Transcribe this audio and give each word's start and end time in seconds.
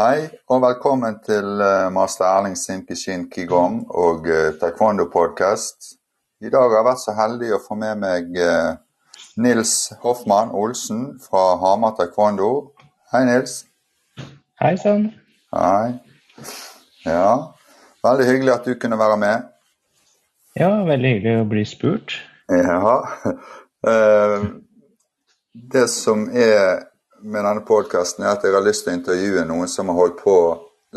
Hei 0.00 0.30
og 0.48 0.62
velkommen 0.62 1.18
til 1.26 1.60
eh, 1.60 1.90
master 1.92 2.24
Erling 2.24 2.54
Simkishin 2.56 3.26
Kigong 3.28 3.82
og 3.90 4.24
uh, 4.24 4.46
Taekwondo 4.56 5.04
podcast. 5.12 5.90
I 6.40 6.48
dag 6.48 6.62
har 6.62 6.78
jeg 6.78 6.86
vært 6.86 7.02
så 7.02 7.12
heldig 7.18 7.50
å 7.52 7.58
få 7.60 7.76
med 7.76 8.00
meg 8.00 8.38
uh, 8.40 8.78
Nils 9.44 9.74
Hoffmann 10.00 10.54
Olsen 10.56 11.02
fra 11.20 11.42
Hamar 11.60 11.98
Taekwondo. 11.98 12.48
Hei, 13.12 13.26
Nils. 13.28 13.58
Hei 14.62 14.72
sann. 14.80 15.10
Hei. 15.52 15.92
Ja, 17.04 17.52
veldig 18.08 18.30
hyggelig 18.30 18.56
at 18.56 18.72
du 18.72 18.78
kunne 18.80 18.96
være 19.04 19.20
med. 19.20 19.50
Ja, 20.56 20.78
veldig 20.88 21.16
hyggelig 21.18 21.42
å 21.42 21.48
bli 21.52 21.66
spurt. 21.68 22.22
Ja. 22.48 23.02
Det 25.76 25.88
som 25.92 26.30
er 26.32 26.86
med 27.22 27.44
denne 27.44 27.60
podkasten, 27.66 28.24
er 28.24 28.34
at 28.34 28.44
jeg 28.44 28.54
har 28.54 28.64
lyst 28.64 28.84
til 28.86 28.94
å 28.94 28.98
intervjue 28.98 29.44
noen 29.48 29.68
som 29.68 29.90
har 29.90 29.98
holdt 29.98 30.20
på 30.22 30.36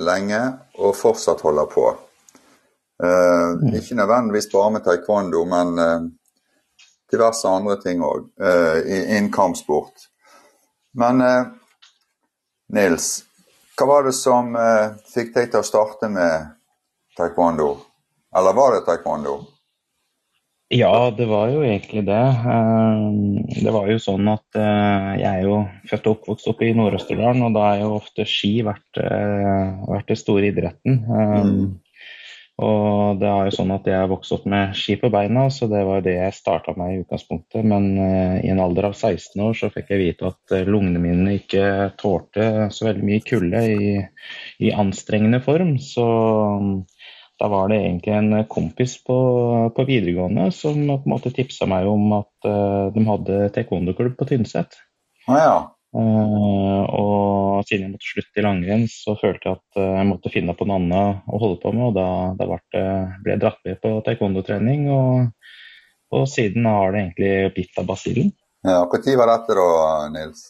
lenge, 0.04 0.40
og 0.80 0.96
fortsatt 0.98 1.44
holder 1.46 1.70
på. 1.72 1.86
Uh, 3.04 3.60
ikke 3.76 3.98
nødvendigvis 4.00 4.50
bare 4.52 4.72
med 4.76 4.86
taekwondo, 4.86 5.44
men 5.50 5.74
uh, 5.80 6.06
diverse 7.12 7.50
andre 7.50 7.78
ting 7.82 8.04
òg 8.06 8.30
uh, 8.42 8.80
innen 8.86 9.32
kampsport. 9.34 10.08
Men 10.98 11.24
Nils, 12.74 13.08
hva 13.74 13.88
var 13.90 14.04
det 14.06 14.14
som 14.14 14.52
fikk 15.10 15.32
deg 15.34 15.48
til 15.50 15.64
å 15.64 15.66
starte 15.66 16.06
med 16.14 16.52
taekwondo? 17.18 17.72
Eller 18.38 18.54
var 18.54 18.76
det 18.76 18.84
taekwondo? 18.86 19.40
Ja, 20.74 21.14
det 21.14 21.28
var 21.30 21.52
jo 21.54 21.62
egentlig 21.62 22.02
det. 22.08 22.24
Eh, 22.50 23.62
det 23.62 23.74
var 23.76 23.90
jo 23.92 24.00
sånn 24.02 24.26
at 24.32 24.58
eh, 24.58 25.10
jeg 25.22 25.30
er 25.30 25.46
jo 25.46 25.60
født 25.90 26.08
og 26.10 26.16
oppvokst 26.18 26.50
oppe 26.50 26.66
i 26.66 26.74
Nord-Østerdalen, 26.78 27.46
og 27.46 27.54
da 27.54 27.68
er 27.70 27.84
jo 27.84 28.00
ofte 28.00 28.26
ski 28.26 28.56
vært, 28.66 28.90
eh, 28.98 29.84
vært 29.86 30.10
den 30.10 30.20
store 30.20 30.50
idretten. 30.50 30.98
Mm. 31.06 31.68
Og 32.64 33.22
det 33.22 33.30
er 33.30 33.50
jo 33.50 33.54
sånn 33.54 33.74
at 33.76 33.86
jeg 33.90 34.10
vokste 34.10 34.40
opp 34.40 34.50
med 34.50 34.74
ski 34.78 34.96
på 35.02 35.12
beina, 35.14 35.46
så 35.54 35.70
det 35.70 35.84
var 35.86 36.02
det 36.06 36.16
jeg 36.16 36.38
starta 36.38 36.74
med 36.78 36.94
i 36.94 37.00
utgangspunktet. 37.04 37.66
Men 37.66 37.88
i 37.98 38.52
en 38.54 38.62
alder 38.62 38.90
av 38.92 38.94
16 38.94 39.42
år 39.42 39.58
så 39.58 39.72
fikk 39.74 39.90
jeg 39.94 40.02
vite 40.04 40.30
at 40.30 40.54
lungene 40.70 41.02
mine 41.02 41.38
ikke 41.40 41.96
tålte 42.02 42.70
så 42.74 42.90
veldig 42.92 43.08
mye 43.10 43.26
kulde 43.26 43.64
i, 43.74 43.96
i 44.62 44.74
anstrengende 44.86 45.42
form. 45.42 45.80
Så 45.82 46.06
da 47.44 47.50
var 47.52 47.68
det 47.68 47.76
egentlig 47.76 48.14
en 48.16 48.46
kompis 48.48 48.94
på, 49.04 49.16
på 49.76 49.84
videregående 49.84 50.46
som 50.56 50.78
på 50.88 50.94
en 50.96 51.12
måte 51.12 51.32
tipsa 51.36 51.66
meg 51.68 51.90
om 51.92 52.14
at 52.16 52.46
uh, 52.48 52.86
de 52.96 53.02
hadde 53.04 53.50
taekwondo-klubb 53.58 54.14
på 54.16 54.28
Tynset. 54.30 54.78
Ah, 55.28 55.40
ja. 55.42 55.58
Uh, 55.92 56.88
og 56.88 57.68
siden 57.68 57.84
jeg 57.84 57.94
måtte 57.98 58.08
slutte 58.08 58.40
i 58.40 58.46
langrenn, 58.46 58.86
så 58.88 59.18
følte 59.20 59.50
jeg 59.50 59.60
at 59.60 59.82
uh, 59.82 59.90
jeg 59.98 60.08
måtte 60.14 60.32
finne 60.32 60.56
på 60.56 60.70
noe 60.70 60.78
annet 60.80 61.28
å 61.28 61.42
holde 61.42 61.58
på 61.66 61.74
med. 61.76 61.90
Og 61.90 61.98
da, 61.98 62.06
da 62.40 62.48
ble, 62.48 62.86
ble 63.26 63.36
jeg 63.36 63.44
dratt 63.44 63.60
med 63.68 63.82
på 63.84 63.92
taekwondo-trening, 64.08 64.88
og, 64.96 65.52
og, 66.16 66.24
siden 66.32 66.72
har 66.72 66.96
det 66.96 67.04
egentlig 67.04 67.34
blitt 67.60 67.84
av 67.84 67.92
basillen. 67.92 68.32
Ja, 68.64 68.86
Når 68.88 69.20
var 69.20 69.34
dette 69.34 69.60
da, 69.60 69.68
Nils? 70.16 70.48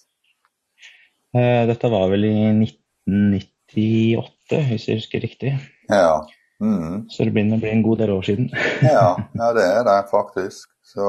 dette 1.34 1.90
var 1.90 2.14
vel 2.14 2.30
i 2.30 2.38
1998, 2.54 4.64
hvis 4.70 4.90
jeg 4.92 5.02
husker 5.02 5.26
riktig. 5.26 5.58
Ja. 5.90 6.22
Mm. 6.62 7.10
Så 7.10 7.26
det 7.26 7.34
begynner 7.36 7.60
å 7.60 7.64
bli 7.64 7.72
en 7.74 7.86
god 7.86 8.04
del 8.04 8.14
år 8.14 8.28
siden. 8.28 8.52
ja, 8.96 9.08
ja, 9.18 9.50
det 9.58 9.66
er 9.66 9.88
det 9.88 9.98
faktisk. 10.12 10.70
Så 10.94 11.08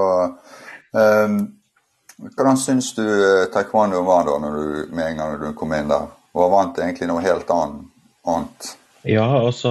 um, 0.95 1.37
Hvordan 2.15 2.57
syns 2.57 2.93
du 2.95 3.03
eh, 3.03 3.49
taekwondo 3.51 4.05
var 4.07 4.29
da 4.29 4.37
du, 4.39 4.87
med 4.95 5.09
en 5.09 5.19
gang 5.19 5.33
du 5.41 5.49
kom 5.59 5.75
inn 5.75 5.91
der? 5.91 6.07
Og 6.35 6.51
vant 6.53 6.79
egentlig 6.79 7.09
noe 7.11 7.23
helt 7.25 7.51
annet? 7.51 8.69
Ja, 9.05 9.27
altså 9.37 9.71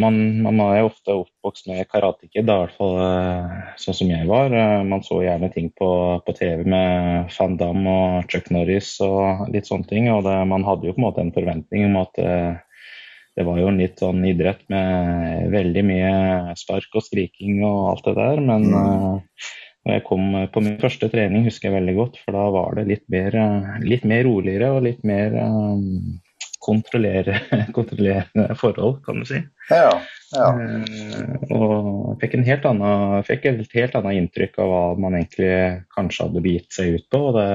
man, 0.00 0.14
man 0.46 0.60
er 0.64 0.78
jo 0.78 0.88
ofte 0.88 1.16
oppvokst 1.24 1.66
med 1.68 1.84
karatekid, 1.90 2.46
i 2.46 2.46
hvert 2.46 2.72
fall 2.78 2.94
eh, 3.02 3.58
sånn 3.82 3.98
som 3.98 4.12
jeg 4.14 4.28
var. 4.30 4.54
Eh, 4.54 4.78
man 4.88 5.02
så 5.04 5.18
gjerne 5.20 5.50
ting 5.52 5.68
på, 5.76 5.90
på 6.24 6.34
TV 6.38 6.62
med 6.64 7.34
Van 7.34 7.58
Damme 7.60 7.96
og 8.06 8.32
Chuck 8.32 8.48
Norris 8.54 8.94
og 9.04 9.50
litt 9.52 9.68
sånne 9.68 9.90
ting. 9.90 10.08
Og 10.14 10.22
det, 10.26 10.38
man 10.48 10.64
hadde 10.66 10.88
jo 10.88 10.94
på 10.96 11.02
en 11.02 11.08
måte 11.10 11.26
en 11.26 11.34
forventning 11.34 11.90
om 11.90 12.00
at 12.06 12.22
det 13.36 13.44
var 13.48 13.60
jo 13.60 13.68
en 13.70 13.80
litt 13.80 14.00
sånn 14.02 14.24
idrett 14.28 14.64
med 14.72 15.52
veldig 15.52 15.84
mye 15.88 16.14
spark 16.60 16.98
og 16.98 17.04
skriking 17.06 17.62
og 17.64 17.92
alt 17.92 18.08
det 18.10 18.16
der. 18.18 18.42
Men 18.44 18.66
mm. 18.68 19.22
når 19.86 19.96
jeg 19.96 20.04
kom 20.08 20.26
på 20.52 20.64
min 20.64 20.80
første 20.82 21.08
trening, 21.12 21.46
husker 21.48 21.70
jeg 21.70 21.78
veldig 21.78 21.94
godt, 21.96 22.18
for 22.24 22.36
da 22.36 22.48
var 22.52 22.76
det 22.76 22.90
litt 22.90 23.06
mer, 23.12 23.38
uh, 23.38 23.78
litt 23.86 24.04
mer 24.08 24.26
roligere 24.28 24.68
og 24.76 24.84
litt 24.84 25.00
mer 25.08 25.38
um, 25.40 26.18
kontrollerende 26.66 28.52
forhold, 28.60 29.00
kan 29.06 29.22
du 29.22 29.26
si. 29.26 29.40
Ja, 29.72 29.96
ja. 30.36 30.50
Og 31.56 32.20
fikk, 32.20 32.36
en 32.36 32.46
helt 32.46 32.68
annen, 32.68 33.24
fikk 33.26 33.48
et 33.48 33.74
helt 33.74 33.96
annet 33.98 34.20
inntrykk 34.20 34.60
av 34.62 34.70
hva 34.70 34.84
man 35.00 35.16
egentlig 35.18 35.56
kanskje 35.96 36.28
hadde 36.28 36.44
begitt 36.44 36.76
seg 36.76 37.00
ut 37.00 37.08
på. 37.10 37.24
og 37.32 37.40
det 37.40 37.48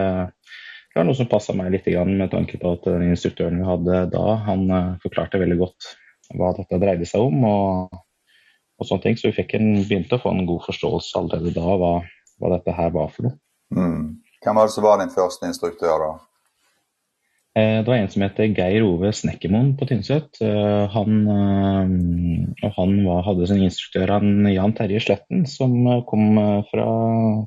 det 0.97 1.03
var 1.03 1.11
noe 1.11 1.17
som 1.19 1.27
passa 1.29 1.53
meg 1.53 1.67
litt 1.75 1.85
med 2.09 2.31
tanke 2.31 2.57
på 2.57 2.71
at 2.73 2.85
den 2.89 3.11
instruktøren 3.11 3.59
vi 3.61 3.65
hadde 3.67 3.97
da, 4.09 4.21
han 4.47 4.63
uh, 4.65 4.95
forklarte 5.03 5.37
veldig 5.37 5.57
godt 5.59 5.89
hva 6.33 6.55
dette 6.57 6.79
dreide 6.81 7.05
seg 7.05 7.21
om. 7.21 7.43
og, 7.45 7.99
og 8.81 8.89
sånne 8.89 9.03
ting, 9.03 9.17
Så 9.19 9.29
vi 9.29 9.45
en, 9.59 9.75
begynte 9.83 10.17
å 10.17 10.23
få 10.23 10.33
en 10.33 10.47
god 10.49 10.65
forståelse 10.65 11.19
allerede 11.21 11.53
da 11.53 11.75
hva, 11.77 11.91
hva 12.41 12.51
dette 12.55 12.73
her 12.73 12.89
var 12.97 13.13
for 13.13 13.27
noe. 13.27 13.37
Mm. 13.77 14.17
Hvem 14.41 14.57
var 14.57 14.65
det 14.65 14.73
som 14.73 14.87
var 14.87 14.97
din 14.97 15.13
første 15.13 15.45
instruktør, 15.45 16.01
da? 16.01 16.09
Eh, 17.61 17.77
det 17.83 17.93
var 17.93 18.01
en 18.01 18.11
som 18.17 18.25
heter 18.25 18.57
Geir 18.57 18.89
Ove 18.89 19.13
Snekkermoen 19.13 19.75
på 19.77 19.85
Tynset. 19.93 20.41
Eh, 20.41 20.97
han, 20.97 21.15
han 22.73 22.99
var, 23.05 23.25
hadde 23.29 23.53
sin 23.53 23.65
instruktør 23.69 24.17
han 24.17 24.49
Jan 24.49 24.73
Terje 24.73 25.05
Sletten, 25.05 25.45
som 25.45 25.77
kom 26.09 26.41
fra, 26.73 26.91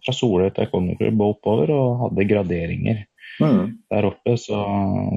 fra 0.06 0.18
Soløy 0.22 0.52
taekwondo-klubb 0.54 1.18
og 1.18 1.40
oppover 1.40 1.74
og 1.74 2.04
hadde 2.06 2.30
graderinger 2.30 3.08
mm. 3.40 3.62
der 3.92 4.08
oppe. 4.10 4.36
Så, 4.40 4.58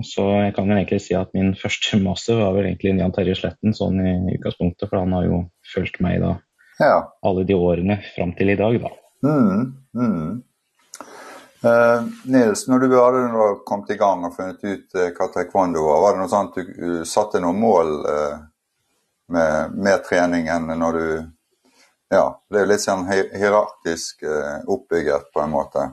så, 0.08 0.28
jeg 0.46 0.56
kan 0.56 0.70
vel 0.70 0.82
egentlig 0.82 1.02
si 1.06 1.18
at 1.18 1.34
min 1.38 1.54
første 1.60 2.00
master 2.04 2.42
var 2.44 2.56
vel 2.58 2.70
egentlig 2.70 2.96
Jan 3.00 3.16
Terje 3.16 3.38
Sletten 3.40 3.76
sånn 3.78 4.00
i 4.04 4.38
utgangspunktet, 4.38 4.90
for 4.90 5.02
han 5.02 5.16
har 5.18 5.28
jo 5.30 5.44
fulgt 5.74 6.02
meg 6.04 6.22
da 6.24 6.38
ja. 6.80 6.96
alle 7.22 7.44
de 7.48 7.58
årene 7.58 8.00
fram 8.16 8.34
til 8.38 8.54
i 8.54 8.60
dag, 8.60 8.80
da. 8.82 8.96
Mm. 9.24 9.78
Mm. 9.98 10.42
Uh, 11.64 12.04
Nils, 12.24 12.68
når 12.68 12.80
du 12.80 12.96
hadde 12.98 13.44
kommet 13.66 13.92
i 13.94 13.96
gang 13.96 14.26
og 14.28 14.34
funnet 14.36 14.60
ut 14.68 14.98
uh, 15.00 15.14
hva 15.16 15.30
taekwondo 15.32 15.86
var, 15.86 16.02
var 16.04 16.16
det 16.16 16.20
noe 16.20 16.32
sånt 16.32 16.58
du 16.58 16.64
uh, 16.68 17.04
satte 17.08 17.40
noen 17.40 17.62
mål 17.62 17.94
med, 19.32 19.78
med, 19.78 20.04
treningen 20.04 20.68
når 20.76 21.00
du 21.00 21.08
Ja, 22.14 22.26
det 22.52 22.60
er 22.60 22.66
jo 22.66 22.70
litt 22.70 22.84
sånn 22.84 23.08
hierarkisk 23.08 24.22
oppbygget 24.70 25.32
på 25.34 25.42
en 25.42 25.54
måte? 25.56 25.88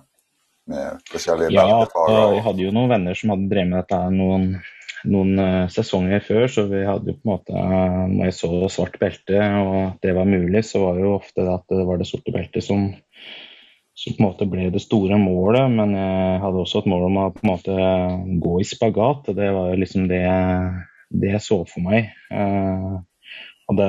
Med 0.71 1.01
forskjellige 1.11 1.55
ja, 1.55 1.67
beltefager? 1.69 2.35
jeg 2.37 2.45
hadde 2.47 2.65
jo 2.65 2.75
noen 2.77 2.93
venner 2.95 3.19
som 3.19 3.35
hadde 3.35 3.49
drevet 3.51 3.71
med 3.71 3.83
dette 3.83 4.01
noen, 4.15 4.47
noen 5.11 5.43
uh, 5.43 5.69
sesonger 5.73 6.25
før, 6.25 6.47
så 6.53 6.67
vi 6.71 6.83
hadde 6.87 7.13
jo 7.13 7.19
på 7.19 7.27
en 7.27 7.33
måte 7.35 7.57
uh, 7.57 8.05
Når 8.11 8.31
jeg 8.31 8.37
så 8.39 8.73
svart 8.73 8.99
belte 9.03 9.45
og 9.61 10.03
det 10.05 10.17
var 10.17 10.31
mulig, 10.31 10.65
så 10.69 10.85
var 10.85 10.99
det 10.99 11.07
jo 11.07 11.17
ofte 11.19 11.47
at 11.53 11.67
det 11.73 11.87
var 11.89 12.01
det 12.01 12.09
sorte 12.11 12.35
beltet 12.35 12.67
som, 12.67 12.89
som 13.99 14.17
på 14.17 14.23
en 14.23 14.29
måte 14.29 14.49
ble 14.51 14.71
det 14.73 14.83
store 14.85 15.21
målet. 15.21 15.71
Men 15.75 15.95
jeg 15.97 16.41
hadde 16.45 16.65
også 16.65 16.83
et 16.85 16.91
mål 16.93 17.07
om 17.11 17.21
å 17.23 17.29
på 17.35 17.45
en 17.45 17.53
måte 17.53 17.77
gå 18.47 18.57
i 18.61 18.69
spagat. 18.69 19.31
og 19.33 19.39
Det 19.39 19.53
var 19.57 19.73
jo 19.73 19.81
liksom 19.85 20.09
det, 20.11 20.25
det 21.23 21.37
jeg 21.37 21.47
så 21.47 21.63
for 21.69 21.87
meg. 21.87 22.13
Uh, 22.33 23.01
og 23.71 23.79
det 23.79 23.89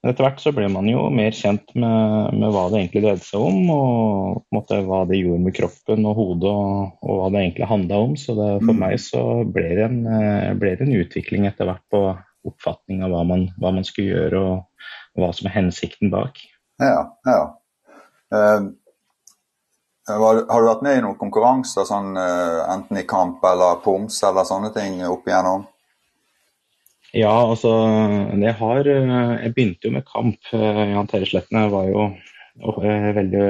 men 0.00 0.14
etter 0.14 0.24
hvert 0.24 0.40
så 0.40 0.50
ble 0.56 0.64
man 0.72 0.86
jo 0.88 1.02
mer 1.12 1.34
kjent 1.36 1.74
med, 1.76 2.32
med 2.40 2.54
hva 2.54 2.62
det 2.72 2.78
egentlig 2.78 3.02
dreide 3.04 3.26
seg 3.26 3.42
om, 3.44 3.58
og 3.74 4.38
måte, 4.56 4.78
hva 4.86 5.02
det 5.10 5.18
gjorde 5.20 5.44
med 5.44 5.54
kroppen 5.58 6.06
og 6.08 6.16
hodet, 6.16 6.52
og, 6.52 6.94
og 7.04 7.18
hva 7.18 7.26
det 7.34 7.42
egentlig 7.42 7.68
handla 7.68 7.98
om. 8.06 8.14
Så 8.16 8.32
det, 8.38 8.48
for 8.62 8.72
mm. 8.72 8.80
meg 8.80 8.96
så 9.04 9.24
ble 9.44 9.66
det, 9.76 9.84
en, 9.90 10.00
eh, 10.08 10.46
ble 10.56 10.72
det, 10.72 10.86
en, 10.86 10.96
utvikling 11.02 11.44
etter 11.50 11.68
hvert 11.68 11.84
på 11.92 12.00
oppfatning 12.48 13.04
av 13.04 13.12
hva 13.12 13.26
man, 13.28 13.44
hva 13.60 13.74
man 13.76 13.84
skulle 13.84 14.14
gjøre, 14.14 14.40
og, 14.40 14.88
hva 15.20 15.32
som 15.36 15.50
er 15.50 15.56
hensikten 15.58 16.12
bak. 16.14 16.40
Ja, 16.80 17.02
ja. 17.28 17.40
Uh, 18.32 18.70
har 20.08 20.62
du 20.62 20.68
vært 20.70 20.86
med 20.86 20.96
i 20.96 21.04
noen 21.04 21.18
konkurranser, 21.20 21.84
sånn, 21.84 22.14
uh, 22.16 22.62
enten 22.72 23.02
i 23.02 23.04
kamp 23.10 23.44
eller 23.44 23.82
poms 23.84 24.16
eller 24.24 24.48
sånne 24.48 24.72
ting 24.72 25.02
opp 25.04 25.28
igjennom? 25.28 25.68
Ja, 27.16 27.32
altså 27.50 27.70
jeg 28.38 28.54
har 28.60 28.86
eh, 28.86 29.30
Jeg 29.44 29.54
begynte 29.54 29.88
jo 29.88 29.94
med 29.96 30.06
kamp. 30.06 30.38
Eh, 30.54 30.82
Jan 30.92 31.10
Terje 31.10 31.30
Sletten 31.32 31.58
var 31.72 31.88
jo 31.90 32.06
eh, 32.06 33.10
veldig 33.16 33.46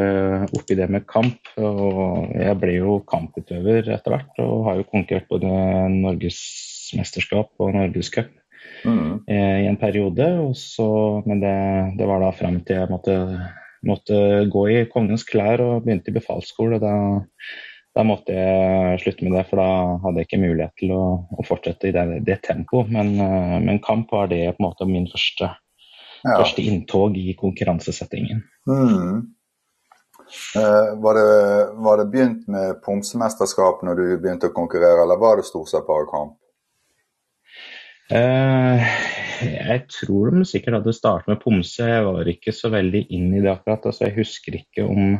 oppi 0.57 0.77
det 0.79 0.89
med 0.93 1.07
kamp. 1.11 1.53
Og 1.61 2.33
jeg 2.33 2.57
ble 2.62 2.77
jo 2.79 2.99
kamputøver 3.11 3.91
etter 3.93 4.17
hvert 4.17 4.43
og 4.45 4.67
har 4.69 4.81
jo 4.81 4.89
konkurrert 4.89 5.29
både 5.29 5.55
norgesmesterskap 5.99 7.53
og 7.61 7.75
norgescup 7.77 8.33
mm. 8.89 9.27
i 9.29 9.69
en 9.69 9.81
periode. 9.81 10.31
Så, 10.57 10.89
men 11.27 11.45
det, 11.45 11.57
det, 12.01 12.09
var 12.09 12.25
da 12.25 12.33
frem 12.37 12.62
til 12.65 12.81
jeg 12.81 12.93
måtte, 12.93 13.19
måtte, 13.85 14.23
gå 14.49 14.69
i 14.73 14.85
kongens 14.93 15.27
klær 15.29 15.61
og 15.67 15.85
begynte 15.85 16.15
i 16.15 16.17
befalsskole. 16.17 16.81
Da, 16.81 16.95
da 17.97 18.05
måtte 18.07 18.35
jeg 18.35 19.01
slutte 19.03 19.27
med 19.27 19.35
det, 19.35 19.47
for 19.51 19.59
da 19.59 19.71
hadde 20.05 20.23
jeg 20.23 20.29
ikke 20.29 20.43
mulighet 20.45 20.75
til 20.79 20.93
å, 20.95 21.03
å 21.27 21.47
fortsette 21.47 21.91
i 21.91 21.95
det, 21.95 22.05
det 22.27 22.39
tempoet. 22.47 22.93
Men, 22.95 23.17
uh, 23.19 23.59
men, 23.63 23.83
kamp 23.83 24.13
var 24.15 24.31
det 24.31 24.45
på 24.55 24.63
en 24.63 24.69
måte 24.69 24.87
min 24.87 25.09
første, 25.11 25.51
ja. 26.23 26.37
første 26.37 26.63
inntog 26.63 27.19
i 27.19 27.35
konkurransesettingen. 27.39 28.45
Mm. 28.71 29.25
Uh, 30.55 30.95
var, 31.03 31.19
det, 31.19 31.31
var, 31.83 31.99
det, 31.99 32.11
begynt 32.13 32.47
med 32.51 32.79
pomsemesterskap 32.85 33.83
når 33.87 33.99
du 33.99 34.05
begynte 34.23 34.53
å 34.53 34.55
konkurrere, 34.55 35.03
eller 35.03 35.19
var 35.19 35.41
det 35.41 35.49
stort 35.49 35.73
sett 35.73 35.89
bare 35.89 36.07
kamp? 36.13 36.37
Uh, 38.11 38.79
jeg 39.41 39.83
tror 39.91 40.31
de 40.35 40.45
sikkert 40.47 40.79
hadde 40.79 40.95
startet 40.95 41.31
med 41.31 41.43
pomse. 41.43 41.83
Jeg 41.83 42.07
var 42.07 42.31
ikke 42.31 42.55
så 42.55 42.71
veldig 42.71 43.03
inn 43.11 43.35
i 43.35 43.43
det 43.43 43.51
akkurat. 43.51 43.91
altså 43.91 44.07
Jeg 44.07 44.19
husker 44.21 44.61
ikke 44.61 44.87
om 44.87 45.19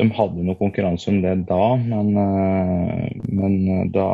de 0.00 0.08
hadde 0.16 0.44
noe 0.46 0.58
konkurranse 0.58 1.10
om 1.12 1.20
det 1.22 1.34
da, 1.48 1.64
men, 1.78 2.08
uh, 2.16 3.04
men 3.28 3.92
da 3.94 4.08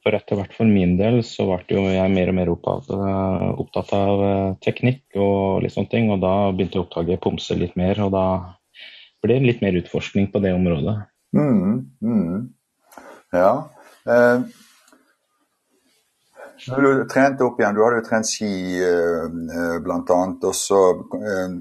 For 0.00 0.16
etter 0.16 0.38
hvert 0.38 0.54
for 0.56 0.64
min 0.64 0.94
del 0.96 1.18
så 1.26 1.44
ble 1.50 1.82
jeg 1.92 2.12
mer 2.14 2.30
og 2.32 2.36
mer 2.38 2.48
opptatt, 2.54 3.92
av 3.92 4.22
teknikk 4.64 5.18
og 5.20 5.60
litt 5.60 5.74
sånne 5.74 5.92
ting. 5.92 6.06
Og 6.14 6.22
da 6.22 6.32
begynte 6.54 6.78
jeg 6.78 6.86
å 6.86 6.86
oppdage 6.86 7.18
pomse 7.20 7.56
litt 7.60 7.76
mer, 7.76 8.00
og 8.06 8.14
da 8.14 8.24
ble 9.20 9.36
det 9.36 9.50
litt 9.50 9.60
mer 9.60 9.76
utforskning 9.76 10.30
på 10.32 10.40
det 10.40 10.54
området. 10.56 10.96
Mm, 11.36 11.84
mm. 12.00 12.48
Ja. 13.36 13.52
Eh, 14.08 14.40
når 16.68 16.80
du 16.82 17.04
trente 17.08 17.44
opp 17.46 17.60
igjen, 17.60 17.76
du 17.76 17.82
hadde 17.84 18.00
jo 18.00 18.06
trent 18.08 18.28
ski 18.28 18.50
eh, 18.84 19.26
eh 19.28 19.76
bl.a. 19.84 20.18
og 20.50 20.56
så 20.56 20.80
eh, 21.20 21.54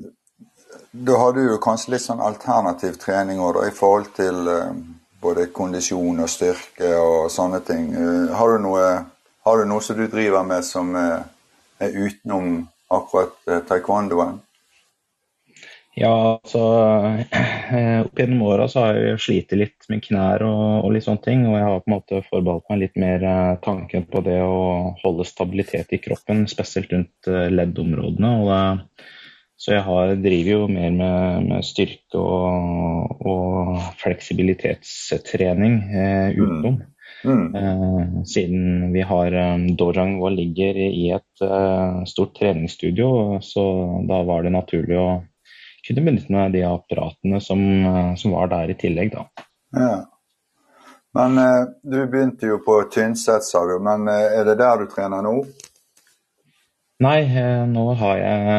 Da 0.92 1.20
hadde 1.22 1.46
du 1.46 1.58
kanskje 1.62 1.94
litt 1.94 2.06
sånn 2.06 2.24
alternativ 2.24 2.98
trening 3.02 3.40
også, 3.40 3.60
da, 3.60 3.68
i 3.70 3.78
forhold 3.78 4.10
til 4.18 4.50
eh, 4.50 4.82
både 5.22 5.50
kondisjon 5.54 6.24
og 6.24 6.32
styrke 6.32 6.92
og 6.98 7.30
sånne 7.34 7.62
ting. 7.68 7.92
Eh, 7.94 8.36
har, 8.36 8.56
du 8.56 8.66
noe, 8.66 8.86
har, 9.46 9.62
du 9.62 9.70
noe, 9.70 9.86
som 9.86 10.00
du 10.00 10.08
driver 10.10 10.46
med 10.48 10.66
som 10.66 10.96
er 10.98 12.00
utenom 12.08 12.64
akkurat 12.90 13.66
taekwondoen? 13.70 14.40
Ja, 16.00 16.40
altså 16.40 16.62
eh, 17.76 18.02
Opp 18.06 18.20
gjennom 18.20 18.46
åra 18.48 18.70
så 18.72 18.86
har 18.86 19.00
jeg 19.00 19.22
slitt 19.24 19.54
litt 19.58 19.88
med 19.92 20.04
knær 20.06 20.46
og, 20.48 20.86
og, 20.86 20.94
litt 20.96 21.04
sånne 21.08 21.26
ting. 21.26 21.46
Og 21.50 21.58
jeg 21.58 21.66
har 21.66 21.82
på 21.82 21.92
en 21.92 21.96
måte 21.98 22.22
forbeholdt 22.30 22.70
meg 22.72 22.82
litt 22.86 23.00
mer 23.02 23.26
eh, 23.28 23.56
tanken 23.66 24.06
på 24.08 24.22
det 24.24 24.38
å 24.46 24.60
holde 25.02 25.28
stabilitet 25.28 25.92
i 25.96 26.02
kroppen, 26.04 26.46
spesielt 26.52 26.94
rundt 26.96 27.32
eh, 27.32 27.50
leddområdene. 27.52 28.32
Og 28.40 28.48
det, 28.54 29.10
så 29.60 29.74
jeg 29.76 29.84
har, 29.84 30.14
driver 30.24 30.54
jo 30.54 30.68
mer 30.72 30.94
med, 30.96 31.50
med 31.50 31.66
styrke 31.68 32.22
og, 32.22 33.26
og 33.28 33.82
fleksibilitetstrening 34.00 35.82
eh, 35.92 36.38
utenom. 36.38 36.80
Mm. 36.80 36.86
Mm. 37.20 37.56
Eh, 37.60 38.22
siden 38.32 38.94
vi 38.94 39.04
har 39.04 39.36
um, 39.36 39.66
Dojang 39.76 40.22
og 40.24 40.38
ligger 40.38 40.78
i 40.80 41.10
et 41.12 41.44
uh, 41.44 42.06
stort 42.08 42.32
treningsstudio, 42.38 43.42
så 43.44 43.66
da 44.08 44.22
var 44.24 44.48
det 44.48 44.54
naturlig 44.56 44.96
å 44.96 45.10
kunne 45.88 46.06
benytte 46.06 46.32
meg 46.34 46.46
av 46.46 46.54
de 46.54 46.64
apparatene 46.68 47.42
som, 47.42 47.60
eh, 47.86 48.16
som, 48.16 48.32
var 48.32 48.52
der 48.52 48.74
i 48.74 48.78
tillegg, 48.80 49.14
da. 49.16 49.46
Ja. 49.76 49.96
Men 51.18 51.38
eh, 51.42 51.64
du 51.84 52.00
begynte 52.08 52.52
jo 52.52 52.60
på 52.66 52.82
Tynset, 52.94 53.44
sa 53.44 53.64
du. 53.66 53.80
Men 53.84 54.08
eh, 54.08 54.40
er 54.40 54.46
det 54.46 54.60
der 54.62 54.84
du 54.84 54.90
trener 54.92 55.26
nå? 55.26 55.40
Nei, 57.00 57.20
eh, 57.24 57.66
nå 57.72 57.84
har 57.96 58.18
jeg 58.20 58.56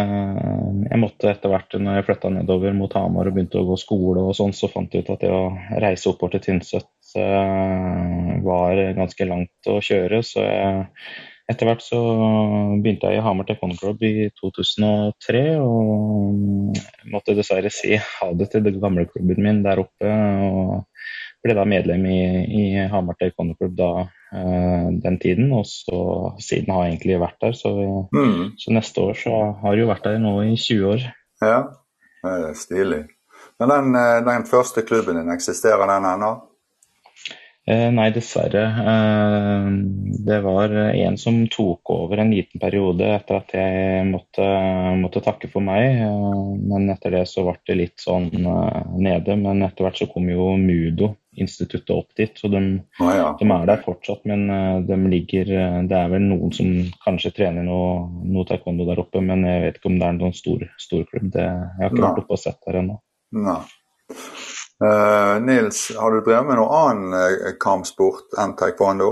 Jeg 0.91 0.99
måtte 1.03 1.29
etter 1.29 1.53
hvert, 1.53 1.75
når 1.77 1.99
jeg 1.99 2.07
flytta 2.07 2.31
nedover 2.33 2.73
mot 2.77 2.95
Hamar 2.97 3.29
og 3.29 3.35
begynte 3.37 3.61
å 3.61 3.67
gå 3.69 3.77
skole 3.81 4.23
og 4.25 4.33
sånn, 4.39 4.55
så 4.57 4.71
fant 4.73 4.95
jeg 4.95 5.05
ut 5.05 5.11
at 5.13 5.25
det 5.27 5.33
å 5.35 5.43
reise 5.85 6.09
oppover 6.09 6.39
til 6.39 6.47
Tynset 6.47 6.89
eh, 7.21 8.31
var 8.47 8.81
ganske 8.97 9.29
langt 9.29 9.69
å 9.69 9.77
kjøre. 9.85 10.23
Så 10.25 10.47
etter 11.51 11.69
hvert 11.69 11.85
så 11.85 12.01
begynte 12.81 13.11
jeg 13.13 13.21
i 13.21 13.25
Hamar 13.27 13.45
Taekwondo 13.49 13.77
Club 13.77 14.03
i 14.09 14.31
2003, 14.41 15.45
og 15.61 16.81
måtte 17.13 17.37
dessverre 17.37 17.73
si 17.75 17.99
ha 18.01 18.31
det 18.39 18.49
til 18.55 18.65
den 18.65 18.81
gamle 18.81 19.05
klubben 19.11 19.45
min 19.45 19.61
der 19.67 19.85
oppe. 19.85 20.17
og 20.49 20.87
ble 21.45 21.57
da 21.57 21.65
medlem 21.69 22.05
i, 22.09 22.21
i 22.47 22.65
Hamar 22.93 23.17
Taekwondo 23.21 23.57
Club 23.61 23.77
da, 23.79 23.91
den 24.31 25.17
tiden, 25.19 25.49
og 25.57 25.65
så 25.67 26.01
siden 26.39 26.71
har 26.71 26.85
jeg 26.85 26.93
egentlig 26.95 27.17
vært 27.19 27.41
der. 27.43 27.55
Så, 27.59 27.73
mm. 28.15 28.53
så, 28.63 28.75
neste 28.77 29.03
år 29.03 29.17
så 29.19 29.39
har 29.63 29.75
jeg 29.75 29.83
jo 29.83 29.89
vært 29.91 30.07
der 30.07 30.21
nå 30.23 30.35
i 30.47 30.53
20 30.55 30.93
år. 30.93 31.07
Ja, 31.43 31.57
stilig. 32.55 33.03
Men 33.61 33.69
den, 33.69 33.95
eh, 33.95 34.25
den 34.25 34.47
første 34.49 34.83
klubben 34.83 35.19
din, 35.19 35.33
eksisterer 35.35 35.87
den 35.87 36.07
ennå? 36.09 36.31
Eh, 37.69 37.91
nei, 37.93 38.09
dessverre. 38.11 38.63
Eh, 38.93 39.67
det 40.27 40.39
var 40.41 40.73
en 40.73 41.19
som 41.21 41.43
tok 41.53 41.93
over 41.93 42.23
en 42.23 42.33
liten 42.33 42.61
periode 42.63 43.05
etter 43.19 43.37
at 43.37 43.53
jeg 43.55 44.07
måtte, 44.09 44.47
måtte 45.03 45.23
takke 45.23 45.51
for 45.53 45.65
meg. 45.65 46.01
Eh, 46.07 46.41
men 46.73 46.89
etter 46.95 47.19
det 47.19 47.27
så 47.29 47.45
ble 47.47 47.59
det 47.69 47.77
litt 47.83 48.01
sånn 48.01 48.31
nede. 48.33 49.37
Men 49.37 49.61
etter 49.69 49.87
hvert 49.87 50.01
så 50.01 50.09
kom 50.11 50.33
jo 50.33 50.55
Mudo-instituttet 51.31 51.91
opp 51.95 52.15
dit. 52.17 52.39
Så 52.39 52.49
de, 52.49 52.83
ah, 52.99 53.17
ja. 53.17 53.37
de, 53.39 53.51
er 53.51 53.67
der 53.67 53.83
fortsatt, 53.85 54.25
men 54.25 54.47
de 54.87 54.97
ligger 55.11 55.47
Det 55.89 55.97
er 55.97 56.09
vel 56.11 56.27
noen 56.27 56.53
som 56.53 56.71
kanskje 57.05 57.33
trener 57.37 57.67
noe, 57.67 58.09
noe 58.27 58.47
taekwondo 58.49 58.87
der 58.89 59.01
oppe, 59.03 59.23
men 59.25 59.45
jeg 59.47 59.63
vet 59.65 59.79
ikke 59.79 59.93
om 59.93 59.99
det 60.01 60.09
er 60.09 60.19
noen 60.19 60.35
stor, 60.37 60.65
stor 60.79 61.05
klubb. 61.11 61.31
Det, 61.33 61.47
jeg 61.47 61.85
har 61.85 61.93
ikke 61.93 62.07
vært 62.07 62.25
oppe 62.25 62.37
og 62.37 62.43
sett 62.43 62.61
der 62.67 62.81
ennå. 62.83 62.99
Uh, 64.81 65.37
Nils, 65.45 65.91
har 65.93 66.15
du 66.15 66.23
drevet 66.25 66.47
med 66.49 66.57
noe 66.57 66.73
annen 66.73 67.13
uh, 67.13 67.51
kampsport 67.61 68.33
enn 68.41 68.55
taekwondo? 68.57 69.11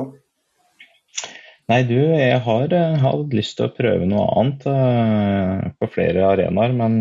Nei, 1.69 1.83
du, 1.85 1.99
jeg 2.17 2.39
har 2.47 2.73
uh, 2.73 2.95
hatt 3.03 3.35
lyst 3.37 3.59
til 3.59 3.69
å 3.69 3.75
prøve 3.77 4.09
noe 4.09 4.25
annet 4.41 4.65
uh, 4.65 5.69
på 5.77 5.91
flere 5.93 6.25
arenaer. 6.31 6.73
Men 6.73 6.97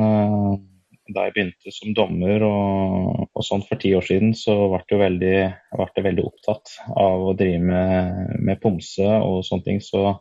da 1.07 1.29
jeg 1.29 1.35
begynte 1.37 1.71
som 1.71 1.95
dommer 1.95 2.43
og, 2.43 3.26
og 3.37 3.45
sånn 3.45 3.63
for 3.67 3.79
ti 3.81 3.93
år 3.95 4.05
siden, 4.05 4.33
så 4.37 4.55
ble 4.71 4.81
jeg 4.89 5.01
veldig, 5.01 5.35
ble 5.77 6.05
veldig 6.07 6.25
opptatt 6.25 6.73
av 6.97 7.27
å 7.29 7.35
drive 7.37 7.61
med, 7.63 8.37
med, 8.41 8.61
pomse 8.63 9.05
og 9.05 9.43
sånne 9.45 9.67
ting. 9.67 9.81
Så 9.83 10.15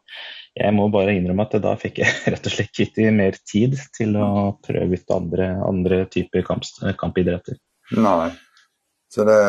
jeg 0.56 0.74
må 0.76 0.88
bare 0.92 1.16
innrømme 1.16 1.46
at 1.48 1.56
da 1.64 1.74
fikk 1.80 2.02
jeg 2.02 2.12
rett 2.34 2.48
og 2.48 2.56
slett 2.56 2.82
ikke 2.86 3.14
mer 3.16 3.38
tid 3.48 3.78
til 3.96 4.18
å 4.20 4.56
prøve 4.64 5.00
ut 5.00 5.16
andre, 5.16 5.52
andre 5.64 6.02
typer 6.12 6.44
kamp, 6.46 6.68
kampidretter. 7.00 7.58
Nei. 7.96 8.34
Så 9.12 9.24
det, 9.24 9.40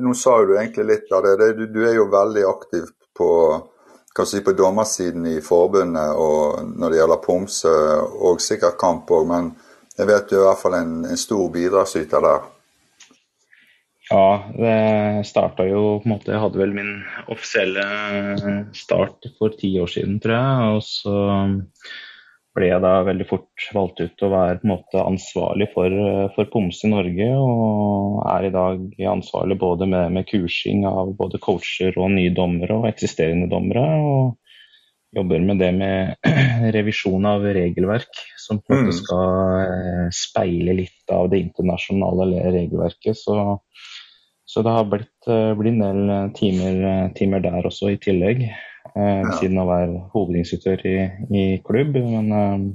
nå 0.00 0.14
sa 0.16 0.38
du 0.46 0.54
egentlig 0.56 0.86
litt 0.88 1.12
av 1.12 1.24
det. 1.26 1.52
Du, 1.58 1.66
du 1.68 1.82
er 1.84 1.98
jo 1.98 2.08
veldig 2.08 2.44
aktiv 2.48 2.86
på, 3.18 3.28
si, 4.24 4.40
på 4.46 4.54
dommersiden 4.56 5.26
i 5.28 5.40
forbundet 5.44 6.16
og 6.16 6.62
når 6.78 6.94
det 6.94 7.00
gjelder 7.00 7.24
pomse, 7.24 7.74
og 8.14 8.40
sikkert 8.40 8.78
kamp 8.80 9.10
òg. 9.12 9.26
Men 9.28 9.50
jeg 9.98 10.08
vet 10.10 10.30
du 10.30 10.38
er 10.38 10.42
i 10.42 10.46
hvert 10.48 10.62
fall 10.62 10.78
en, 10.78 10.94
en 11.10 11.20
stor 11.20 11.44
bidragsyter 11.54 12.24
der. 12.24 12.46
Ja, 14.10 14.52
det 14.52 15.26
starta 15.26 15.64
jo 15.64 15.98
på 16.02 16.08
en 16.08 16.12
måte 16.12 16.34
Jeg 16.34 16.42
hadde 16.42 16.60
vel 16.60 16.74
min 16.76 16.90
offisielle 17.32 17.84
start 18.76 19.30
for 19.38 19.54
ti 19.56 19.70
år 19.80 19.88
siden, 19.94 20.18
tror 20.20 20.36
jeg. 20.36 20.74
Og 20.76 20.82
så 20.84 21.14
ble 22.54 22.68
jeg 22.68 22.82
da 22.84 22.92
veldig 23.06 23.26
fort 23.26 23.66
valgt 23.74 24.02
ut 24.02 24.12
til 24.14 24.28
å 24.28 24.34
være 24.34 24.60
på 24.60 24.68
en 24.68 24.72
måte 24.74 25.02
ansvarlig 25.02 25.70
for, 25.72 25.96
for 26.36 26.52
POMS 26.52 26.84
i 26.84 26.92
Norge. 26.92 27.30
Og 27.32 28.20
er 28.28 28.48
i 28.50 28.54
dag 28.54 29.02
ansvarlig 29.14 29.58
både 29.62 29.88
med, 29.90 30.12
med, 30.18 30.28
kursing 30.28 30.84
av 30.90 31.16
både 31.18 31.40
coacher 31.42 31.96
og 31.96 32.12
nye 32.14 32.34
dommere 32.36 32.76
og 32.82 32.88
eksisterende 32.92 33.48
dommere. 33.50 33.88
Og 34.04 35.16
jobber 35.16 35.48
med 35.48 35.60
det 35.62 35.72
med 35.80 36.30
revisjon 36.76 37.26
av 37.30 37.48
regelverk, 37.56 38.22
som 38.36 38.60
på 38.60 38.74
en 38.74 38.84
måte 38.84 38.94
mm. 38.94 39.00
skal 39.00 39.26
eh, 39.64 40.06
speile 40.14 40.76
litt 40.76 41.14
av 41.14 41.32
det 41.32 41.40
internasjonale 41.48 42.50
regelverket. 42.54 43.16
Så, 43.18 43.38
så 44.54 44.62
det 44.62 44.70
har 44.70 44.84
blitt, 44.84 45.26
eh, 45.26 45.54
blitt 45.58 45.72
en 45.72 45.80
del 45.82 46.32
timer, 46.34 47.08
timer 47.18 47.40
der 47.42 47.64
også 47.66 47.88
i 47.90 47.96
tillegg 47.98 48.44
eh, 48.46 49.22
ja. 49.24 49.32
siden 49.40 49.58
å 49.58 49.64
være 49.66 50.02
hovedinstruktør 50.12 50.84
i, 50.86 50.98
i 51.34 51.42
klubb. 51.66 51.96
Men 51.98 52.28
eh, 52.38 52.68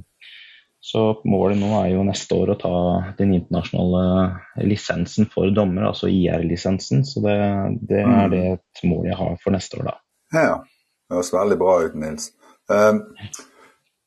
så 0.84 1.04
målet 1.24 1.56
nå 1.56 1.70
er 1.78 1.94
jo 1.94 2.02
neste 2.04 2.36
år 2.36 2.52
å 2.52 2.56
ta 2.60 2.72
den 3.16 3.32
internasjonale 3.38 4.66
lisensen 4.68 5.30
for 5.32 5.48
dommer, 5.56 5.86
altså 5.88 6.10
IR-lisensen. 6.12 7.00
Så 7.08 7.22
det, 7.24 7.38
det 7.80 8.02
er 8.02 8.12
mm. 8.12 8.34
det 8.34 8.42
et 8.58 8.84
mål 8.84 9.08
jeg 9.08 9.18
har 9.22 9.40
for 9.40 9.56
neste 9.56 9.80
år, 9.80 9.88
da. 9.88 9.96
Ja, 10.36 10.58
det 10.60 11.16
høres 11.16 11.32
veldig 11.32 11.58
bra 11.64 11.78
ut, 11.86 11.96
Nils. 12.04 12.28
Um, 12.68 13.00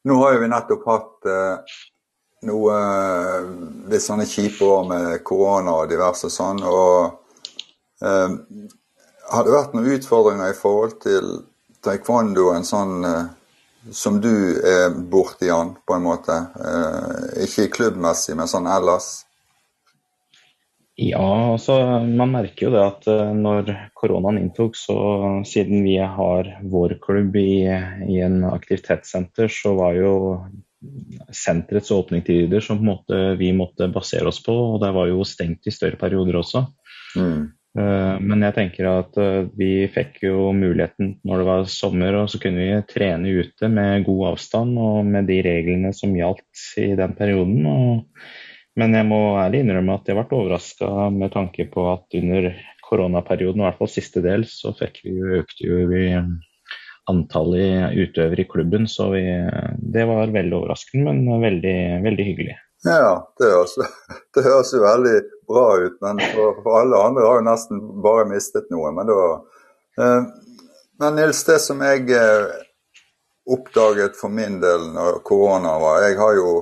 nå 0.06 0.20
har 0.22 0.38
jo 0.38 0.46
vi 0.46 0.52
nettopp 0.54 0.86
hatt 0.92 1.26
uh, 1.26 1.76
noe 2.46 2.78
litt 3.90 4.06
sånne 4.06 4.30
kjipe 4.30 4.62
år 4.62 4.88
med 4.94 5.20
korona 5.26 5.80
og 5.82 5.90
diverse 5.90 6.30
sånn. 6.30 6.62
og 6.62 7.23
har 8.04 9.46
det 9.46 9.54
vært 9.54 9.76
noen 9.76 9.96
utfordringer 9.96 10.52
i 10.52 10.58
forhold 10.58 10.98
til 11.04 11.30
taekwondoen 11.84 12.66
sånn 12.68 13.04
uh, 13.08 13.26
som 13.92 14.22
du 14.24 14.32
er 14.64 14.94
borti 15.12 15.50
han, 15.52 15.76
på 15.84 15.98
en 15.98 16.06
måte? 16.06 16.36
Uh, 16.56 17.44
ikke 17.44 17.70
klubbmessig, 17.78 18.36
men 18.40 18.50
sånn 18.52 18.70
ellers? 18.72 19.24
Ja, 20.96 21.54
altså 21.56 21.76
man 22.06 22.36
merker 22.36 22.68
jo 22.68 22.74
det 22.76 22.82
at 22.86 23.08
eh, 23.10 23.32
når 23.34 23.72
koronaen 23.98 24.38
inntok, 24.38 24.76
så 24.78 24.96
siden 25.50 25.82
vi 25.82 25.96
har 25.98 26.52
vår 26.70 27.00
klubb 27.02 27.34
i, 27.40 27.66
i 27.66 28.20
en 28.22 28.44
aktivitetssenter, 28.46 29.50
så 29.50 29.74
var 29.80 29.98
jo 29.98 30.14
senterets 31.34 31.90
åpningstider 31.96 32.62
som 32.62 32.86
måte, 32.86 33.34
vi 33.42 33.50
måtte 33.58 33.90
basere 33.90 34.30
oss 34.30 34.44
på. 34.46 34.54
Og 34.54 34.78
det 34.86 34.94
var 34.94 35.10
jo 35.10 35.26
stengt 35.26 35.66
i 35.66 35.74
større 35.74 35.98
perioder 35.98 36.38
også. 36.44 36.68
Mm. 37.18 37.50
Uh, 37.74 38.22
men 38.22 38.44
jeg 38.46 38.54
tenker 38.54 38.86
at 38.86 39.16
uh, 39.18 39.50
vi 39.58 39.88
fikk 39.90 40.20
jo 40.28 40.52
muligheten 40.54 41.16
når 41.26 41.42
det 41.42 41.48
var 41.48 41.72
sommer, 41.74 42.20
og 42.20 42.30
så 42.30 42.38
kunne 42.42 42.62
vi 42.62 42.82
trene 42.92 43.34
ute 43.42 43.70
med 43.72 44.06
god 44.06 44.34
avstand 44.36 44.78
og 44.78 45.10
med 45.10 45.26
de 45.30 45.40
reglene 45.46 45.94
som 45.98 46.14
gjaldt 46.14 46.66
i 46.84 46.92
den 47.00 47.16
perioden. 47.18 48.06
Men 48.78 48.98
jeg 48.98 49.10
må 49.10 49.22
ærlig 49.42 49.64
innrømme 49.64 49.98
at 49.98 50.10
jeg 50.10 50.18
ble 50.20 50.38
overraska 50.38 51.10
med 51.14 51.34
tanke 51.34 51.66
på 51.74 51.88
at 51.92 52.18
under 52.22 52.52
koronaperioden, 52.86 53.62
i 53.62 53.68
hvert 53.68 53.80
fall 53.82 53.92
siste 53.92 54.22
del, 54.26 54.46
så 54.50 54.74
fikk 54.78 55.02
vi 55.06 55.18
jo, 55.18 55.42
økte 55.42 55.70
jo 55.70 56.04
antallet 57.10 57.98
utøvere 57.98 58.46
i 58.46 58.50
klubben. 58.50 58.86
Så 58.90 59.10
vi, 59.16 59.24
det 59.94 60.06
var 60.10 60.34
veldig 60.34 60.60
overraskende, 60.60 61.14
men 61.14 61.42
veldig, 61.42 61.78
veldig 62.06 62.28
hyggelig. 62.30 62.58
Ja, 62.84 63.32
det 63.40 63.52
høres, 63.52 63.78
det 64.36 64.44
høres, 64.44 64.74
jo 64.76 64.84
veldig 64.84 65.16
bra 65.48 65.68
ut. 65.86 65.96
Men 66.04 66.20
for, 66.34 66.60
for, 66.64 66.80
alle 66.82 67.00
andre 67.00 67.28
har 67.28 67.40
jo 67.40 67.48
nesten 67.48 67.82
bare 68.04 68.28
mistet 68.32 68.68
noe. 68.74 68.92
Men, 68.96 69.12
da, 69.12 69.30
eh, 70.04 70.20
men 71.00 71.18
Nils, 71.20 71.44
det 71.48 71.60
som 71.64 71.82
jeg 71.86 72.10
eh, 72.18 72.52
oppdaget 73.54 74.20
for 74.20 74.32
min 74.32 74.60
del 74.64 74.90
når 74.96 75.20
korona 75.28 75.78
var 75.82 76.06
Jeg 76.08 76.20
jo 76.40 76.54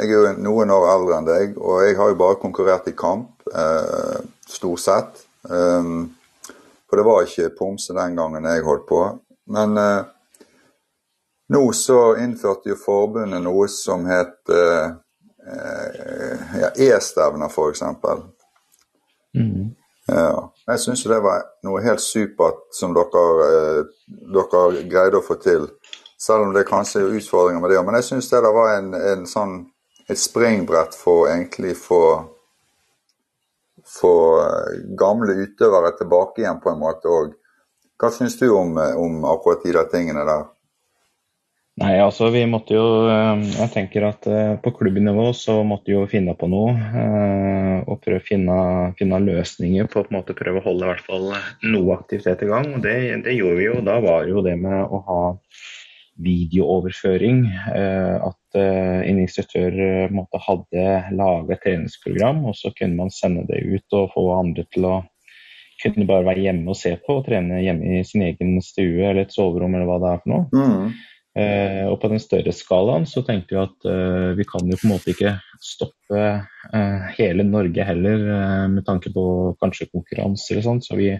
jeg 0.00 0.06
er 0.06 0.14
jo 0.14 0.28
noen 0.40 0.70
år 0.72 0.86
eldre 0.94 1.16
enn 1.18 1.26
deg, 1.26 1.56
og 1.58 1.82
jeg 1.84 1.96
har 1.98 2.12
jo 2.12 2.16
bare 2.16 2.38
konkurrert 2.40 2.86
i 2.88 2.94
kamp, 2.96 3.42
eh, 3.52 4.20
stort 4.48 4.80
sett. 4.80 5.26
Um, 5.42 6.14
for 6.88 6.96
det 6.96 7.04
var 7.04 7.26
ikke 7.26 7.52
pomse 7.58 7.94
den 7.96 8.16
gangen 8.16 8.46
jeg 8.48 8.64
holdt 8.64 8.86
på. 8.88 9.00
Men 9.52 9.76
eh, 9.76 10.08
nå 11.52 11.62
så 11.76 12.14
innførte 12.22 12.72
jo 12.72 12.78
forbundet 12.78 13.42
noe 13.44 13.68
som 13.70 14.06
het 14.08 14.52
eh, 14.54 14.94
ja, 16.60 16.70
E-stevner, 16.76 17.48
f.eks. 17.48 17.82
Mm. 19.36 19.70
Ja. 20.10 20.52
Jeg 20.66 20.82
syns 20.82 21.04
det 21.06 21.20
var 21.22 21.44
noe 21.66 21.82
helt 21.84 22.02
supert 22.02 22.66
som 22.74 22.94
dere, 22.96 23.24
eh, 23.46 23.80
dere, 24.34 24.84
greide 24.90 25.20
å 25.20 25.24
få 25.24 25.38
til. 25.42 25.68
Selv 26.20 26.48
om 26.48 26.54
det 26.54 26.66
kanskje 26.68 27.04
er 27.04 27.16
utfordringer 27.16 27.62
med 27.62 27.72
det. 27.72 27.84
Men 27.86 27.96
jeg 28.00 28.10
syns 28.10 28.30
det 28.32 28.42
var 28.44 28.74
en, 28.76 28.92
en 28.94 29.26
sånn 29.28 29.54
et 30.10 30.18
springbrett 30.18 30.96
for 30.98 31.30
egentlig 31.30 31.76
få 31.78 32.02
få 33.90 34.14
eh, 34.40 34.80
gamle 34.98 35.32
utøvere 35.44 35.92
tilbake 35.98 36.42
igjen 36.42 36.60
på 36.62 36.70
en 36.72 36.80
måte 36.80 37.10
òg. 37.10 37.34
Hva 38.00 38.10
syns 38.14 38.38
du 38.40 38.48
om, 38.52 38.76
eh, 38.78 38.96
om, 38.96 39.24
akkurat 39.28 39.64
de 39.64 39.74
der 39.76 39.88
tingene 39.92 40.24
der? 40.28 40.46
Nei, 41.80 41.94
altså 42.02 42.26
vi 42.34 42.42
måtte 42.50 42.74
jo 42.74 42.86
eh, 43.08 43.44
Jeg 43.54 43.70
tenker 43.72 44.04
at 44.08 44.26
på 44.60 44.72
klubbnivå 44.74 45.28
så 45.38 45.60
måtte 45.64 45.92
vi 45.92 45.96
jo 45.96 46.08
finne 46.10 46.34
på 46.36 46.50
noe. 46.50 46.74
Og 47.86 48.00
prøve 48.02 48.20
å 48.20 48.26
finne, 48.26 48.56
finne 48.98 49.22
løsninger 49.24 49.88
på 49.90 50.02
å 50.04 50.24
prøve 50.26 50.60
å 50.60 50.64
holde 50.66 50.86
i 50.86 50.90
hvert 50.90 51.06
fall 51.06 51.30
noe 51.64 51.96
aktivitet 51.96 52.44
i 52.44 52.50
gang. 52.50 52.74
Og 52.76 52.84
det, 52.84 52.96
det 53.24 53.38
gjorde 53.38 53.60
vi 53.60 53.68
jo. 53.70 53.78
Da 53.86 54.00
var 54.04 54.28
jo 54.28 54.44
det 54.44 54.58
med 54.60 54.82
å 54.82 55.04
ha 55.06 55.22
videooverføring. 56.24 57.44
Eh, 57.74 58.16
at 58.28 58.58
eh, 58.58 59.00
en 59.10 59.20
instruktør 59.22 59.78
eh, 59.86 60.12
måtte, 60.12 60.40
hadde 60.44 60.86
laget 61.16 61.56
et 61.56 61.64
treningsprogram, 61.64 62.44
og 62.50 62.56
så 62.58 62.72
kunne 62.76 62.98
man 62.98 63.14
sende 63.14 63.46
det 63.48 63.62
ut 63.64 63.96
og 63.96 64.12
få 64.14 64.26
andre 64.36 64.66
til 64.72 64.88
å 64.88 64.96
kunne 65.80 66.04
bare 66.08 66.26
være 66.26 66.44
hjemme 66.44 66.74
og 66.74 66.76
se 66.76 66.92
på 67.00 67.20
og 67.20 67.24
trene 67.24 67.62
hjemme 67.64 68.00
i 68.00 68.02
sin 68.04 68.26
egen 68.26 68.58
stue 68.60 69.00
eller 69.00 69.24
et 69.24 69.32
soverom 69.32 69.72
eller 69.74 69.88
hva 69.88 69.96
det 70.02 70.10
er 70.10 70.18
for 70.20 70.32
noe. 70.34 70.48
Mm. 70.52 70.90
Eh, 71.38 71.84
og 71.86 72.00
på 72.02 72.10
den 72.10 72.22
større 72.22 72.52
skalaen 72.54 73.04
så 73.06 73.22
tenkte 73.22 73.54
vi 73.54 73.60
at 73.62 73.86
eh, 73.86 74.30
vi 74.38 74.46
kan 74.48 74.66
jo 74.66 74.78
på 74.80 74.88
en 74.88 74.94
måte 74.96 75.12
ikke 75.12 75.36
stoppe 75.62 76.22
eh, 76.26 77.10
hele 77.18 77.46
Norge 77.46 77.86
heller 77.86 78.24
med 78.72 78.82
tanke 78.88 79.12
på 79.14 79.24
kanskje 79.62 79.90
konkurranser 79.92 80.58
og 80.58 80.66
sånt. 80.66 80.88
Så 80.88 80.98
vi 80.98 81.12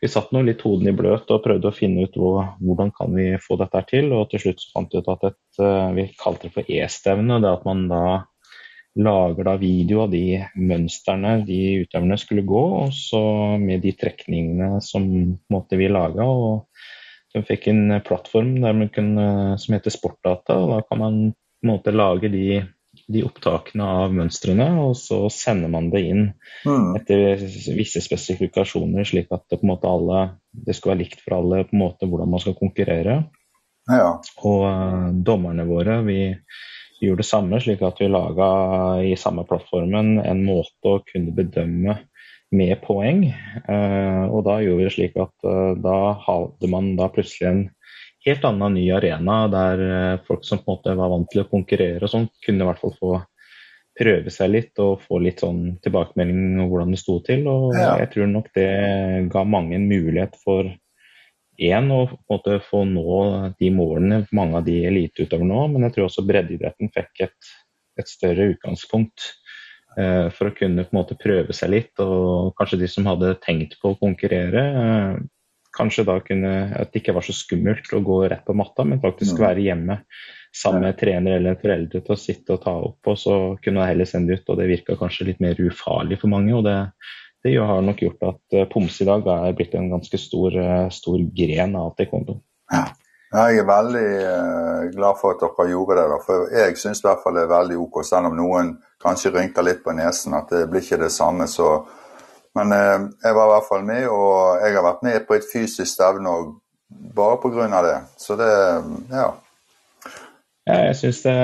vi 0.00 0.08
satt 0.08 0.30
nå 0.32 0.40
litt 0.46 0.62
hoden 0.64 0.88
i 0.88 0.96
bløt 0.96 1.28
og 1.28 1.42
prøvde 1.44 1.68
å 1.68 1.76
finne 1.76 2.06
ut 2.08 2.14
hvor, 2.16 2.54
hvordan 2.64 2.92
kan 2.96 3.12
vi 3.12 3.34
få 3.44 3.58
dette 3.60 3.82
til. 3.90 4.08
Og 4.16 4.30
til 4.30 4.40
slutt 4.46 4.62
så 4.62 4.70
fant 4.72 4.94
vi 4.94 5.00
ut 5.00 5.10
at 5.12 5.26
et, 5.28 5.40
eh, 5.60 5.88
vi 5.98 6.06
kalte 6.20 6.48
det 6.48 6.54
for 6.54 6.70
e-stevne. 6.76 7.40
Det 7.44 7.50
at 7.50 7.66
man 7.68 7.82
da 7.90 8.04
lager 9.00 9.46
da 9.46 9.54
video 9.60 10.00
av 10.06 10.14
de 10.14 10.40
mønstrene 10.56 11.34
de 11.46 11.60
utøverne 11.84 12.16
skulle 12.18 12.46
gå, 12.48 12.62
og 12.80 12.96
så 12.96 13.20
med 13.60 13.84
de 13.84 13.92
trekningene 13.94 14.80
som 14.82 15.04
måte, 15.52 15.78
vi 15.78 15.92
laga. 15.92 16.24
Og 16.24 16.64
så 17.30 17.44
fikk 17.46 17.70
en 17.70 18.00
plattform 18.06 18.56
kunne, 18.94 19.26
som 19.60 19.76
heter 19.76 19.94
Sportdata, 19.94 20.56
og 20.58 20.74
da 20.74 20.82
kan 20.88 21.02
man 21.02 21.18
på 21.30 21.66
en 21.66 21.72
måte 21.74 21.94
lage 21.94 22.30
de 22.32 22.62
de 23.10 23.22
opptakene 23.26 23.86
av 23.86 24.14
mønstrene, 24.14 24.66
og 24.82 24.96
så 24.98 25.24
sender 25.32 25.70
man 25.70 25.90
det 25.92 26.02
inn 26.08 26.24
mm. 26.66 26.96
etter 26.98 27.44
visse 27.76 28.02
spesifikasjoner, 28.02 29.06
slik 29.06 29.30
at 29.34 29.46
det 29.52 29.60
måte 29.66 29.90
alle, 29.90 30.24
det 30.50 30.76
skal 30.78 30.94
være 30.94 31.02
likt 31.04 31.22
for 31.22 31.38
alle 31.38 31.62
på 31.68 31.76
en 31.76 31.84
måte 31.84 32.10
hvordan 32.10 32.32
man 32.32 32.42
skal 32.42 32.58
konkurrere. 32.58 33.22
Ja. 33.90 34.10
Og 34.46 34.66
uh, 34.66 35.08
dommerne 35.26 35.66
våre, 35.68 36.00
vi, 36.06 36.20
vi, 36.98 37.08
gjorde 37.08 37.24
det 37.24 37.30
samme, 37.30 37.62
slik 37.62 37.82
at 37.86 38.02
vi 38.02 38.10
laga 38.10 38.50
i 39.06 39.14
samme 39.18 39.46
plattformen 39.48 40.18
en 40.22 40.44
måte 40.46 40.96
å 40.98 41.02
kunne 41.06 41.34
bedømme 41.34 41.96
med 42.54 42.80
poeng. 42.82 43.26
Uh, 43.68 44.26
og 44.30 44.44
da 44.48 44.58
gjorde 44.62 44.80
vi 44.80 44.88
det 44.88 44.94
slik 44.96 45.18
at 45.20 45.46
uh, 45.46 45.76
da 45.78 45.98
hadde 46.24 46.70
man 46.72 46.94
da 46.98 47.10
plutselig 47.12 47.48
en 47.50 47.62
helt 48.26 48.44
annen 48.44 48.74
ny 48.76 48.84
arena 48.92 49.36
der 49.48 49.80
eh, 49.80 50.20
folk 50.26 50.44
som 50.44 50.60
på 50.60 50.66
en 50.68 50.74
måte 50.74 50.96
var 50.98 51.08
vant 51.12 51.30
til 51.32 51.40
å 51.40 51.48
konkurrere 51.48 52.04
og 52.04 52.12
sånn, 52.12 52.26
kunne 52.44 52.64
i 52.64 52.68
hvert 52.68 52.82
fall 52.82 52.92
få 52.98 53.12
prøve 54.00 54.32
seg 54.32 54.52
litt 54.52 54.80
og 54.80 55.02
få 55.06 55.22
litt 55.24 55.42
sånn 55.42 55.78
tilbakemelding 55.84 56.60
om 56.60 56.68
hvordan 56.70 56.92
det 56.94 57.00
sto 57.00 57.18
til. 57.24 57.46
Og 57.50 57.74
jeg 57.76 58.10
tror 58.12 58.30
nok 58.30 58.52
det 58.56 58.68
ga 59.32 59.44
mange 59.48 59.76
en 59.76 59.88
mulighet 59.88 60.36
for 60.44 60.68
én 61.60 61.90
å 61.92 62.04
få 62.64 62.84
nå 62.88 63.16
de 63.60 63.72
målene 63.74 64.22
mange 64.36 64.60
av 64.60 64.68
de 64.68 64.78
eliteutøverne 64.88 65.50
nå, 65.50 65.66
men 65.74 65.88
jeg 65.88 65.96
tror 65.96 66.08
også 66.08 66.24
breddeidretten 66.28 66.92
fikk 66.94 67.26
et, 67.26 67.50
et 68.00 68.08
større 68.08 68.48
utgangspunkt 68.54 69.26
eh, 69.26 69.39
for 70.34 70.50
å 70.50 70.54
kunne 70.56 70.84
på 70.86 70.94
en 70.94 71.00
måte 71.00 71.18
prøve 71.18 71.54
seg 71.56 71.72
litt. 71.74 71.92
Og 72.02 72.54
kanskje 72.58 72.80
de 72.82 72.88
som 72.90 73.08
hadde 73.10 73.36
tenkt 73.44 73.78
på 73.80 73.92
å 73.92 73.98
konkurrere, 74.00 74.64
eh, 74.82 75.22
kanskje 75.76 76.04
da 76.06 76.18
kunne 76.20 76.52
At 76.74 76.92
det 76.92 77.02
ikke 77.02 77.14
var 77.14 77.22
så 77.22 77.34
skummelt 77.36 77.92
å 77.94 78.02
gå 78.02 78.28
rett 78.28 78.44
på 78.44 78.56
matta, 78.58 78.84
men 78.84 79.02
faktisk 79.02 79.38
mm. 79.38 79.42
være 79.42 79.66
hjemme 79.66 80.00
sammen 80.50 80.82
med 80.82 80.98
trener 80.98 81.36
eller 81.36 81.54
en 81.54 81.60
foreldre 81.62 82.00
til 82.02 82.14
å 82.14 82.18
sitte 82.18 82.56
og 82.56 82.62
ta 82.64 82.72
opp, 82.74 83.06
og 83.06 83.18
så 83.18 83.34
kunne 83.62 83.84
jeg 83.84 83.94
heller 83.94 84.08
sende 84.08 84.34
ut. 84.34 84.48
Og 84.48 84.58
det 84.58 84.70
virka 84.70 84.96
kanskje 84.98 85.28
litt 85.28 85.42
mer 85.42 85.58
ufarlig 85.62 86.18
for 86.18 86.32
mange. 86.32 86.54
og 86.54 86.64
det, 86.66 86.78
det 87.46 87.54
har 87.56 87.84
nok 87.86 88.02
gjort 88.02 88.26
at 88.32 88.42
POMS 88.50 88.72
pomse 88.72 89.04
i 89.04 89.08
dag 89.08 89.28
er 89.30 89.54
blitt 89.56 89.76
en 89.78 89.92
ganske 89.92 90.18
stor, 90.18 90.58
stor 90.90 91.22
gren 91.36 91.76
av 91.78 91.94
taekwondo. 91.96 92.40
Ja. 92.72 92.88
Jeg 93.30 93.60
er 93.60 93.66
veldig 93.66 94.08
uh, 94.26 94.84
glad 94.90 95.18
for 95.20 95.36
at 95.36 95.42
dere 95.44 95.70
gjorde 95.70 96.00
det. 96.00 96.20
For 96.26 96.50
jeg 96.50 96.78
syns 96.80 97.02
det 97.04 97.12
er 97.14 97.50
veldig 97.54 97.78
ok, 97.78 98.00
selv 98.06 98.32
om 98.32 98.36
noen 98.38 98.74
kanskje 99.02 99.34
rynker 99.36 99.66
litt 99.66 99.84
på 99.84 99.94
nesen, 99.94 100.34
at 100.34 100.50
det 100.50 100.66
blir 100.70 100.82
ikke 100.82 100.98
det 101.04 101.12
samme. 101.14 101.46
så 101.46 101.78
men 102.58 102.72
eh, 102.74 102.98
jeg 103.22 103.36
var 103.36 103.46
i 103.46 103.52
hvert 103.54 103.68
fall 103.68 103.84
med, 103.86 104.08
og 104.10 104.64
jeg 104.64 104.74
har 104.74 104.86
vært 104.86 105.06
med 105.06 105.22
på 105.28 105.36
et 105.36 105.46
fysisk 105.52 105.86
stevne 105.86 106.32
bare 107.14 107.38
pga. 107.42 107.68
det. 107.86 107.98
Så 108.18 108.36
det 108.38 108.50
ja. 109.12 109.28
ja 110.66 110.80
jeg 110.88 110.98
syns 110.98 111.22
det, 111.22 111.36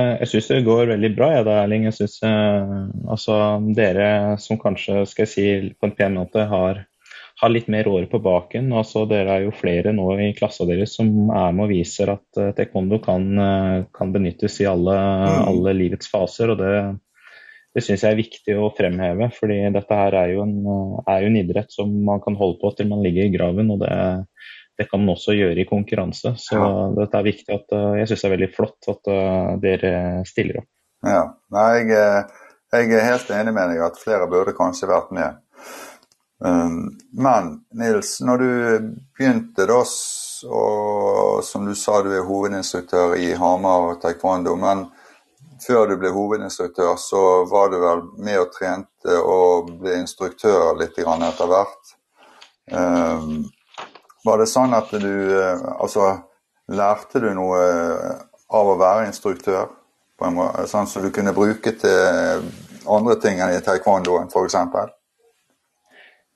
det, 0.49 0.65
går 0.67 0.91
veldig 0.95 1.13
bra, 1.17 1.31
jeg 1.37 1.47
da, 1.47 1.61
Erling. 1.63 1.87
Jeg 1.87 1.99
synes, 2.01 2.19
eh, 2.27 2.75
altså, 3.07 3.39
dere 3.79 4.11
som 4.43 4.59
kanskje, 4.59 5.05
skal 5.07 5.27
jeg 5.27 5.35
si 5.35 5.49
på 5.79 5.91
en 5.91 5.97
pen 5.99 6.19
måte, 6.19 6.49
har, 6.51 6.83
har 7.41 7.53
litt 7.53 7.67
mer 7.73 7.89
år 7.89 8.07
på 8.11 8.21
baken. 8.25 8.71
Altså, 8.77 9.05
dere 9.09 9.35
er 9.35 9.47
jo 9.47 9.55
flere 9.57 9.93
nå 9.93 10.09
i 10.25 10.31
klassa 10.37 10.67
deres 10.69 10.97
som 10.97 11.11
er 11.29 11.57
med 11.57 11.67
og 11.67 11.73
viser 11.73 12.13
at 12.15 12.41
uh, 12.41 12.53
taekwondo 12.57 13.01
kan, 13.05 13.27
uh, 13.37 13.83
kan, 13.95 14.13
benyttes 14.15 14.61
i 14.65 14.69
alle, 14.71 14.95
mm. 14.97 15.43
alle 15.51 15.75
livets 15.77 16.13
faser. 16.13 16.55
og 16.55 16.63
det 16.63 16.77
det 17.77 17.83
syns 17.85 18.07
jeg 18.07 18.15
er 18.15 18.17
viktig 18.17 18.55
å 18.57 18.71
fremheve. 18.73 19.27
fordi 19.37 19.59
dette 19.69 19.97
her 19.99 20.15
er 20.17 20.31
jo, 20.33 20.47
en, 20.47 20.55
er 21.13 21.19
jo, 21.21 21.27
en, 21.29 21.35
idrett 21.43 21.75
som 21.75 21.91
man 22.07 22.23
kan 22.25 22.39
holde 22.39 22.57
på 22.63 22.71
til 22.73 22.89
man 22.89 23.03
ligger 23.05 23.29
i 23.29 23.35
graven. 23.35 23.69
og 23.75 23.83
det, 23.83 23.91
det 24.81 24.87
kan 24.89 25.03
man 25.03 25.13
også 25.13 25.35
gjøre 25.37 25.61
i 25.61 25.67
konkurranse. 25.69 26.33
Så 26.41 26.57
ja. 26.57 26.71
dette 26.97 27.21
er 27.21 27.27
viktig 27.27 27.53
at, 27.53 27.69
eh, 27.77 27.99
jeg 28.01 28.09
syns 28.09 28.25
det 28.25 28.31
er 28.31 28.35
veldig 28.39 28.49
flott 28.57 28.89
at 28.95 29.13
dere 29.61 29.93
stiller 30.25 30.63
opp. 30.63 30.71
Ja, 31.05 31.25
Nei, 31.55 31.67
jeg, 31.79 31.91
eh, 31.93 32.47
jeg, 32.75 32.95
er 32.97 33.11
helt 33.11 33.35
enig 33.35 33.53
med 33.55 33.73
deg 33.73 33.83
at 33.87 34.01
flere 34.01 34.29
burde 34.31 34.57
kanskje 34.57 34.89
vært 34.91 35.13
med. 35.15 35.43
Um, 36.45 36.99
men 37.13 37.61
Nils, 37.75 38.21
når 38.21 38.39
du 38.39 38.51
begynte 39.17 39.65
da, 39.67 39.79
og 40.53 41.45
som 41.45 41.65
du 41.65 41.75
sa 41.75 42.03
du 42.05 42.11
er 42.13 42.27
hovedinstruktør 42.29 43.17
i 43.17 43.31
Hamar 43.41 43.97
taekwondo, 44.03 44.53
men 44.61 44.85
før 45.65 45.87
du 45.89 45.97
ble 45.97 46.13
hovedinstruktør, 46.13 46.97
så 47.01 47.23
var 47.49 47.73
du 47.73 47.79
vel 47.81 48.03
med 48.21 48.41
og 48.43 48.53
trente 48.53 49.17
og 49.23 49.73
ble 49.81 49.97
instruktør 50.03 50.77
litt 50.77 50.99
etter 50.99 51.49
hvert. 51.49 51.95
Um, 52.73 53.47
var 54.27 54.43
det 54.43 54.49
sånn 54.51 54.75
at 54.75 54.91
du 54.91 55.39
Altså, 55.79 56.17
lærte 56.67 57.21
du 57.23 57.29
noe 57.35 57.61
av 58.51 58.71
å 58.73 58.79
være 58.81 59.07
instruktør? 59.07 59.71
Sånn 60.19 60.89
som 60.89 61.05
du 61.05 61.11
kunne 61.15 61.35
bruke 61.37 61.73
til 61.79 62.47
andre 62.89 63.17
ting 63.23 63.41
enn 63.41 63.55
i 63.55 63.63
taekwondoen, 63.63 64.29
f.eks.? 64.33 64.57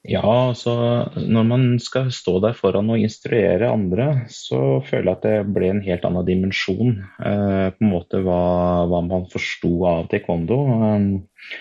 Ja, 0.08 0.24
altså 0.24 0.72
når 1.20 1.44
man 1.44 1.64
skal 1.82 2.08
stå 2.14 2.38
der 2.40 2.54
foran 2.56 2.88
og 2.88 3.02
instruere 3.02 3.68
andre, 3.68 4.06
så 4.32 4.80
føler 4.86 5.10
jeg 5.10 5.16
at 5.18 5.26
det 5.26 5.52
ble 5.52 5.68
en 5.74 5.82
helt 5.84 6.06
annen 6.08 6.24
dimensjon. 6.24 6.94
Eh, 7.20 7.66
på 7.74 7.84
en 7.84 7.90
måte 7.92 8.22
hva, 8.24 8.40
hva 8.88 9.02
man 9.04 9.28
forsto 9.32 9.74
av 9.90 10.08
taekwondo. 10.12 10.60
Eh, 10.72 11.58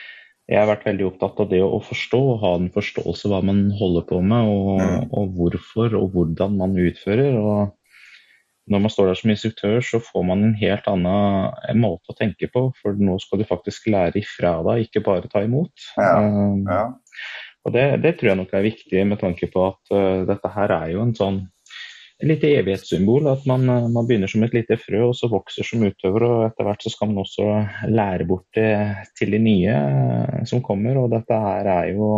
jeg 0.49 0.57
har 0.57 0.69
vært 0.71 0.87
veldig 0.87 1.09
opptatt 1.11 1.43
av 1.43 1.49
det 1.51 1.59
å 1.61 1.81
forstå 1.83 2.21
og 2.29 2.39
ha 2.41 2.53
en 2.57 2.71
forståelse 2.73 3.27
av 3.27 3.35
hva 3.35 3.41
man 3.51 3.59
holder 3.77 4.07
på 4.09 4.21
med, 4.23 4.47
og, 4.49 4.79
mm. 4.79 5.11
og 5.19 5.35
hvorfor 5.35 5.99
og 5.99 6.15
hvordan 6.15 6.55
man 6.63 6.79
utfører. 6.79 7.35
og 7.37 7.75
når 8.69 8.83
man 8.83 8.91
står 8.93 9.09
der 9.09 9.17
som 9.17 9.31
instruktør, 9.33 9.79
så 9.81 9.99
får 10.03 10.25
man 10.29 10.45
en 10.45 10.55
helt 10.59 10.87
annen 10.89 11.79
måte 11.81 12.13
å 12.13 12.17
tenke 12.17 12.49
på. 12.53 12.67
For 12.77 12.97
nå 12.97 13.17
skal 13.21 13.41
du 13.41 13.47
faktisk 13.49 13.89
lære 13.89 14.21
ifra 14.21 14.59
deg, 14.67 14.85
ikke 14.85 15.03
bare 15.05 15.29
ta 15.31 15.41
imot. 15.45 15.73
Ja, 15.97 16.11
eh, 16.21 16.59
ja. 16.69 16.83
Og 17.67 17.75
det, 17.75 17.85
det, 18.03 18.15
tror 18.17 18.31
jeg 18.31 18.39
nok 18.39 18.53
er 18.55 18.67
viktig 18.67 19.05
med 19.07 19.19
tanke 19.21 19.49
på 19.51 19.69
at 19.71 19.93
uh, 19.93 20.25
dette 20.27 20.51
her 20.55 20.75
er 20.79 20.93
jo 20.93 21.03
en 21.03 21.15
sånn 21.17 21.39
lite 22.23 22.51
evighetssymbol. 22.59 23.29
At 23.31 23.45
man, 23.49 23.67
uh, 23.67 23.87
man, 23.91 24.07
begynner 24.07 24.31
som 24.31 24.45
et 24.45 24.55
lite 24.55 24.79
frø, 24.79 25.09
og 25.09 25.15
så 25.17 25.29
vokser 25.31 25.67
som 25.67 25.83
utøver. 25.83 26.25
Og 26.27 26.43
etter 26.47 26.67
hvert 26.67 26.85
så 26.85 26.93
skal 26.93 27.11
man 27.11 27.23
også 27.25 27.47
lære 27.91 28.27
bort 28.29 28.47
det 28.55 28.71
til 29.19 29.35
de 29.35 29.41
nye 29.43 29.75
uh, 29.75 30.43
som 30.49 30.63
kommer. 30.65 31.01
Og 31.01 31.11
dette 31.13 31.39
her 31.45 31.71
er 31.75 31.93
jo 31.95 32.11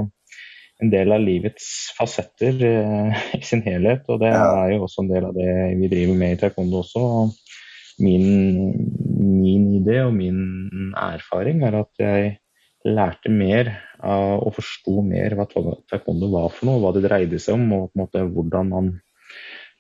en 0.81 0.89
del 0.89 1.13
av 1.13 1.21
livets 1.21 1.65
fasetter 1.97 2.61
i 3.37 3.41
sin 3.45 3.65
helhet. 3.65 4.05
Og 4.09 4.21
det 4.21 4.33
er 4.33 4.75
jo 4.75 4.85
også 4.85 5.05
en 5.05 5.11
del 5.11 5.29
av 5.29 5.35
det 5.37 5.51
vi 5.81 5.89
driver 5.89 6.21
med 6.21 6.37
i 6.37 6.41
taekwondo 6.41 6.81
også. 6.85 7.03
Min, 8.01 8.71
min 9.19 9.67
idé 9.77 9.99
og 10.05 10.15
min 10.15 10.39
erfaring 10.97 11.61
er 11.67 11.83
at 11.83 12.01
jeg 12.01 12.31
lærte 12.87 13.29
mer 13.29 13.69
og 14.01 14.55
forsto 14.55 15.03
mer 15.05 15.35
hva 15.37 15.45
taekwondo 15.49 16.31
var 16.31 16.49
for 16.53 16.69
noe, 16.69 16.81
hva 16.81 16.93
det 16.95 17.03
dreide 17.05 17.39
seg 17.41 17.57
om, 17.57 17.67
og 17.75 17.83
på 17.91 17.97
en 17.97 18.01
måte 18.01 18.23
hvordan 18.25 18.71
man, 18.71 18.87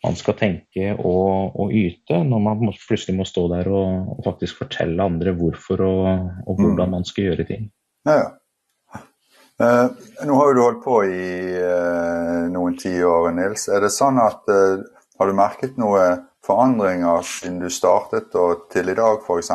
man 0.05 0.17
skal 0.19 0.37
tenke 0.37 0.91
og, 0.93 1.55
og, 1.55 1.73
yte 1.73 2.21
når 2.27 2.43
man 2.45 2.75
plutselig 2.75 3.17
må 3.17 3.25
stå 3.25 3.47
der 3.53 3.71
og, 3.71 4.11
og 4.17 4.21
faktisk 4.27 4.61
fortelle 4.61 5.09
andre 5.09 5.33
hvorfor 5.37 5.81
og, 5.87 6.29
og 6.45 6.61
hvordan 6.61 6.91
mm. 6.91 6.95
man 6.99 7.07
skal 7.09 7.31
gjøre 7.31 7.47
ting. 7.49 7.71
Ja, 8.05 8.19
ja. 8.19 8.29
Uh, 9.61 9.91
nå 10.25 10.35
har 10.39 10.47
jo 10.49 10.53
du 10.57 10.61
holdt 10.63 10.79
på 10.81 10.95
i 11.05 11.25
uh, 11.61 12.47
noen 12.49 12.77
tiår, 12.81 13.27
Nils. 13.37 13.67
Er 13.69 13.83
det 13.83 13.91
sånn 13.93 14.17
at 14.17 14.47
uh, 14.49 14.81
Har 15.21 15.29
du 15.29 15.35
merket 15.37 15.75
noen 15.77 16.23
forandringer 16.41 17.21
siden 17.27 17.59
du 17.61 17.67
startet 17.69 18.33
og 18.41 18.63
til 18.73 18.89
i 18.89 18.95
dag, 18.97 19.21
f.eks.? 19.21 19.51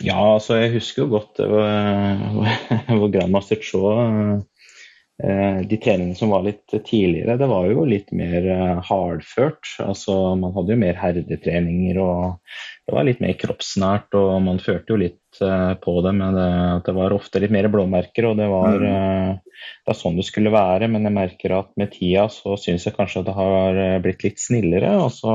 Ja, 0.00 0.20
altså 0.36 0.56
jeg 0.60 0.74
husker 0.78 1.04
jo 1.04 1.18
godt 1.18 1.40
hvor 1.44 3.10
Grandmaster 3.14 3.60
Shaw 3.60 4.40
eh, 5.20 5.58
De 5.68 5.78
treningene 5.80 6.16
som 6.16 6.32
var 6.32 6.46
litt 6.46 6.64
tidligere, 6.72 7.36
det 7.40 7.48
var 7.50 7.68
jo 7.68 7.84
litt 7.88 8.08
mer 8.16 8.46
eh, 8.48 8.80
hardført. 8.88 9.74
Altså 9.84 10.16
man 10.40 10.54
hadde 10.56 10.74
jo 10.74 10.80
mer 10.80 10.96
herdetreninger 11.00 12.00
og 12.00 12.56
det 12.88 12.96
var 12.96 13.06
litt 13.06 13.20
mer 13.20 13.36
kroppsnært. 13.40 14.16
Og 14.16 14.40
man 14.46 14.62
førte 14.64 14.94
jo 14.94 15.00
litt 15.04 15.42
eh, 15.44 15.74
på 15.84 15.98
det 16.06 16.16
men 16.16 16.38
det, 16.38 16.50
det 16.88 16.96
var 16.96 17.16
ofte 17.16 17.44
litt 17.44 17.52
mer 17.52 17.68
blåmerker. 17.72 18.32
Og 18.32 18.40
det 18.40 18.48
var 18.48 18.80
mm. 18.80 19.38
det 19.44 19.92
var 19.92 20.00
sånn 20.00 20.16
det 20.16 20.28
skulle 20.30 20.54
være, 20.56 20.88
men 20.88 21.04
jeg 21.04 21.18
merker 21.20 21.58
at 21.60 21.74
med 21.80 21.92
tida 21.92 22.30
så 22.32 22.56
syns 22.56 22.88
jeg 22.88 22.96
kanskje 22.96 23.20
at 23.20 23.28
det 23.28 23.36
har 23.36 23.82
blitt 24.06 24.24
litt 24.24 24.40
snillere. 24.40 24.96
og 25.04 25.12
så 25.12 25.34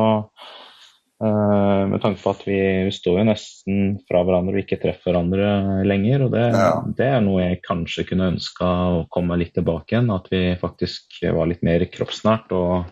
med 1.24 2.02
tanke 2.04 2.20
på 2.20 2.32
at 2.34 2.42
vi, 2.44 2.58
står 2.92 3.20
jo 3.22 3.26
nesten 3.30 3.84
fra 4.08 4.24
hverandre 4.28 4.58
og 4.58 4.66
ikke 4.66 4.80
treffer 4.82 5.14
hverandre 5.14 5.84
lenger. 5.88 6.26
og 6.26 6.34
det, 6.34 6.46
ja. 6.52 6.72
det 6.98 7.08
er 7.08 7.22
noe 7.24 7.46
jeg 7.46 7.62
kanskje 7.64 8.04
kunne 8.10 8.34
ønska 8.34 8.72
å 8.98 9.06
komme 9.14 9.38
litt 9.40 9.54
tilbake 9.56 9.96
igjen. 9.96 10.12
At 10.12 10.28
vi 10.34 10.44
faktisk 10.60 11.22
var 11.24 11.48
litt 11.52 11.64
mer 11.66 11.86
kroppsnært 11.92 12.52
og, 12.58 12.92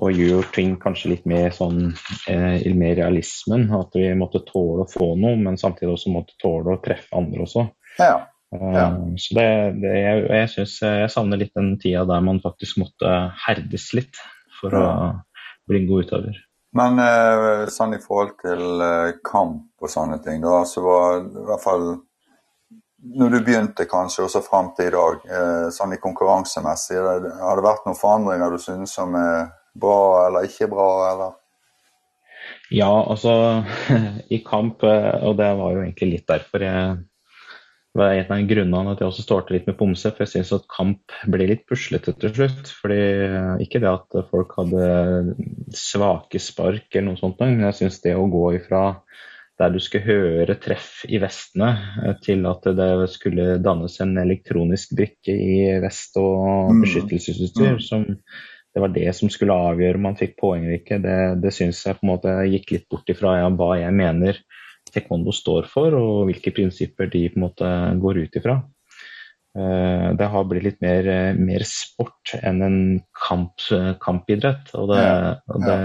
og 0.00 0.18
gjør 0.18 0.50
ting 0.54 0.74
kanskje 0.82 1.12
litt 1.14 1.28
mer 1.30 1.54
sånn 1.54 1.92
eh, 2.30 2.66
mer 2.74 2.98
realismen. 2.98 3.68
At 3.76 3.94
vi 3.94 4.10
måtte 4.18 4.42
tåle 4.48 4.88
å 4.88 4.90
få 4.90 5.12
noe, 5.20 5.38
men 5.38 5.60
samtidig 5.60 5.94
også 5.94 6.14
måtte 6.14 6.34
tåle 6.42 6.74
å 6.74 6.82
treffe 6.82 7.14
andre 7.18 7.46
også. 7.46 7.68
Ja. 8.02 8.16
Ja. 8.48 8.88
Uh, 8.88 9.12
så 9.20 9.36
det, 9.36 9.48
det, 9.82 9.92
jeg, 9.92 10.20
jeg 10.32 10.50
syns 10.54 10.78
jeg 10.80 11.08
savner 11.12 11.36
litt 11.36 11.52
den 11.52 11.74
tida 11.82 12.06
der 12.08 12.22
man 12.24 12.40
faktisk 12.40 12.78
måtte 12.80 13.10
herdes 13.44 13.90
litt 13.92 14.16
for 14.56 14.72
å 14.72 14.84
bli 15.68 15.82
en 15.82 15.90
god 15.90 16.08
utøver. 16.08 16.38
Men 16.76 17.00
eh, 17.00 17.64
sånn 17.72 17.96
i 17.96 18.02
forhold 18.02 18.34
til 18.42 18.82
eh, 18.84 19.16
kamp 19.24 19.80
og 19.80 19.90
sånne 19.90 20.18
ting, 20.24 20.42
da, 20.44 20.60
så 20.68 20.84
var 20.84 21.22
i 21.22 21.46
hvert 21.48 21.64
fall 21.64 21.86
når 23.18 23.30
du 23.30 23.38
begynte 23.46 23.86
kanskje, 23.88 24.24
og 24.26 24.32
så 24.32 24.42
fram 24.42 24.72
til 24.76 24.90
i 24.90 24.94
dag, 24.94 25.20
eh, 25.32 25.66
sånn 25.72 25.94
i 25.94 26.00
konkurransemessig, 26.02 26.98
har 26.98 27.56
det 27.56 27.64
vært 27.64 27.86
noen 27.86 27.98
forandringer 27.98 28.52
du 28.52 28.60
synes 28.60 28.92
som 28.98 29.14
er 29.16 29.52
bra 29.78 30.26
eller 30.26 30.48
ikke 30.48 30.68
bra, 30.72 30.88
eller? 31.12 31.36
Ja, 32.74 32.90
altså 32.90 33.32
i 34.34 34.42
kamp, 34.44 34.84
og 34.84 35.38
det 35.40 35.52
var 35.60 35.72
jo 35.72 35.84
egentlig 35.86 36.10
litt 36.18 36.28
derfor 36.28 36.66
jeg 36.66 36.98
det 37.94 38.02
var 38.02 38.14
en 38.14 38.32
av 38.34 38.48
grunnene 38.50 38.92
at 38.92 39.00
jeg 39.00 39.08
også 39.08 39.24
startet 39.24 39.54
litt 39.54 39.68
med 39.70 39.78
pomse, 39.78 40.10
for 40.12 40.24
jeg 40.24 40.32
syns 40.34 40.52
at 40.54 40.68
kamp 40.70 41.14
ble 41.32 41.48
litt 41.48 41.64
puslete 41.66 42.12
til 42.20 42.34
slutt. 42.36 42.72
fordi 42.82 43.00
Ikke 43.64 43.80
det 43.82 43.90
at 43.90 44.18
folk 44.30 44.52
hadde 44.58 45.34
svake 45.74 46.40
spark 46.42 46.92
eller 46.92 47.08
noe 47.08 47.20
sånt, 47.20 47.40
men 47.40 47.64
jeg 47.64 47.78
syns 47.80 47.98
det 48.04 48.14
å 48.14 48.28
gå 48.30 48.44
ifra 48.60 48.82
der 49.58 49.72
du 49.74 49.80
skulle 49.82 50.06
høre 50.06 50.54
treff 50.62 51.00
i 51.08 51.18
vestene, 51.18 51.72
til 52.22 52.46
at 52.46 52.68
det 52.78 53.08
skulle 53.10 53.56
dannes 53.64 53.96
en 54.04 54.14
elektronisk 54.20 54.94
brikke 54.94 55.34
i 55.34 55.58
vest 55.82 56.14
og 56.20 56.70
mm. 56.70 56.84
beskyttelsesutstyr, 56.84 57.74
mm. 57.80 57.82
som 57.82 58.06
det 58.06 58.84
var 58.84 58.92
det 58.94 59.08
som 59.16 59.32
skulle 59.32 59.56
avgjøre 59.56 59.98
om 59.98 60.06
man 60.10 60.18
fikk 60.18 60.36
poeng 60.38 60.68
eller 60.68 60.78
ikke, 60.78 61.00
det, 61.02 61.18
det 61.42 61.50
syns 61.56 61.80
jeg 61.82 61.98
på 61.98 62.06
en 62.06 62.12
måte 62.12 62.36
gikk 62.52 62.76
litt 62.76 62.86
bort 62.92 63.10
ifra 63.10 63.38
ja, 63.40 63.48
hva 63.50 63.72
jeg 63.80 63.96
mener 63.96 64.38
taekwondo 64.98 65.34
står 65.34 65.70
for, 65.70 65.94
og 65.96 66.26
hvilke 66.28 66.52
prinsipper 66.54 67.10
de 67.12 67.28
på 67.30 67.40
en 67.40 67.46
måte 67.46 67.70
går 68.02 68.24
ut 68.24 68.40
ifra. 68.40 68.58
Eh, 69.58 70.08
det 70.18 70.28
har 70.32 70.48
blitt 70.48 70.66
litt 70.66 70.82
mer, 70.84 71.08
mer 71.38 71.64
sport 71.66 72.34
enn 72.42 72.64
en 72.64 72.80
kamp, 73.16 73.64
kampidrett. 74.02 74.74
Og 74.78 74.92
det, 74.92 75.04
og 75.54 75.64
det 75.64 75.78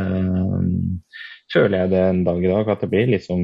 føler 1.54 1.84
jeg 1.84 1.92
det 1.94 2.02
en 2.08 2.24
dag 2.26 2.42
i 2.44 2.50
dag, 2.52 2.72
at 2.74 2.84
det 2.84 2.90
blir 2.92 3.12
litt 3.14 3.26
som, 3.26 3.42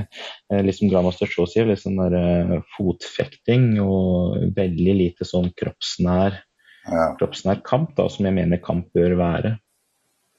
litt 0.66 0.78
som 0.78 0.92
Grandmaster 0.92 1.30
Shaw 1.30 1.48
sier, 1.50 1.68
litt 1.68 1.82
sånn 1.82 2.00
der 2.00 2.16
eh, 2.18 2.56
fotfekting 2.76 3.74
og 3.82 4.38
veldig 4.56 4.96
lite 4.98 5.28
sånn 5.28 5.50
kroppsnær, 5.58 6.38
ja. 6.86 7.10
kroppsnær 7.20 7.62
kamp, 7.66 7.94
da, 7.98 8.08
som 8.12 8.28
jeg 8.28 8.38
mener 8.38 8.62
kamp 8.62 8.90
bør 8.96 9.18
være. 9.20 9.56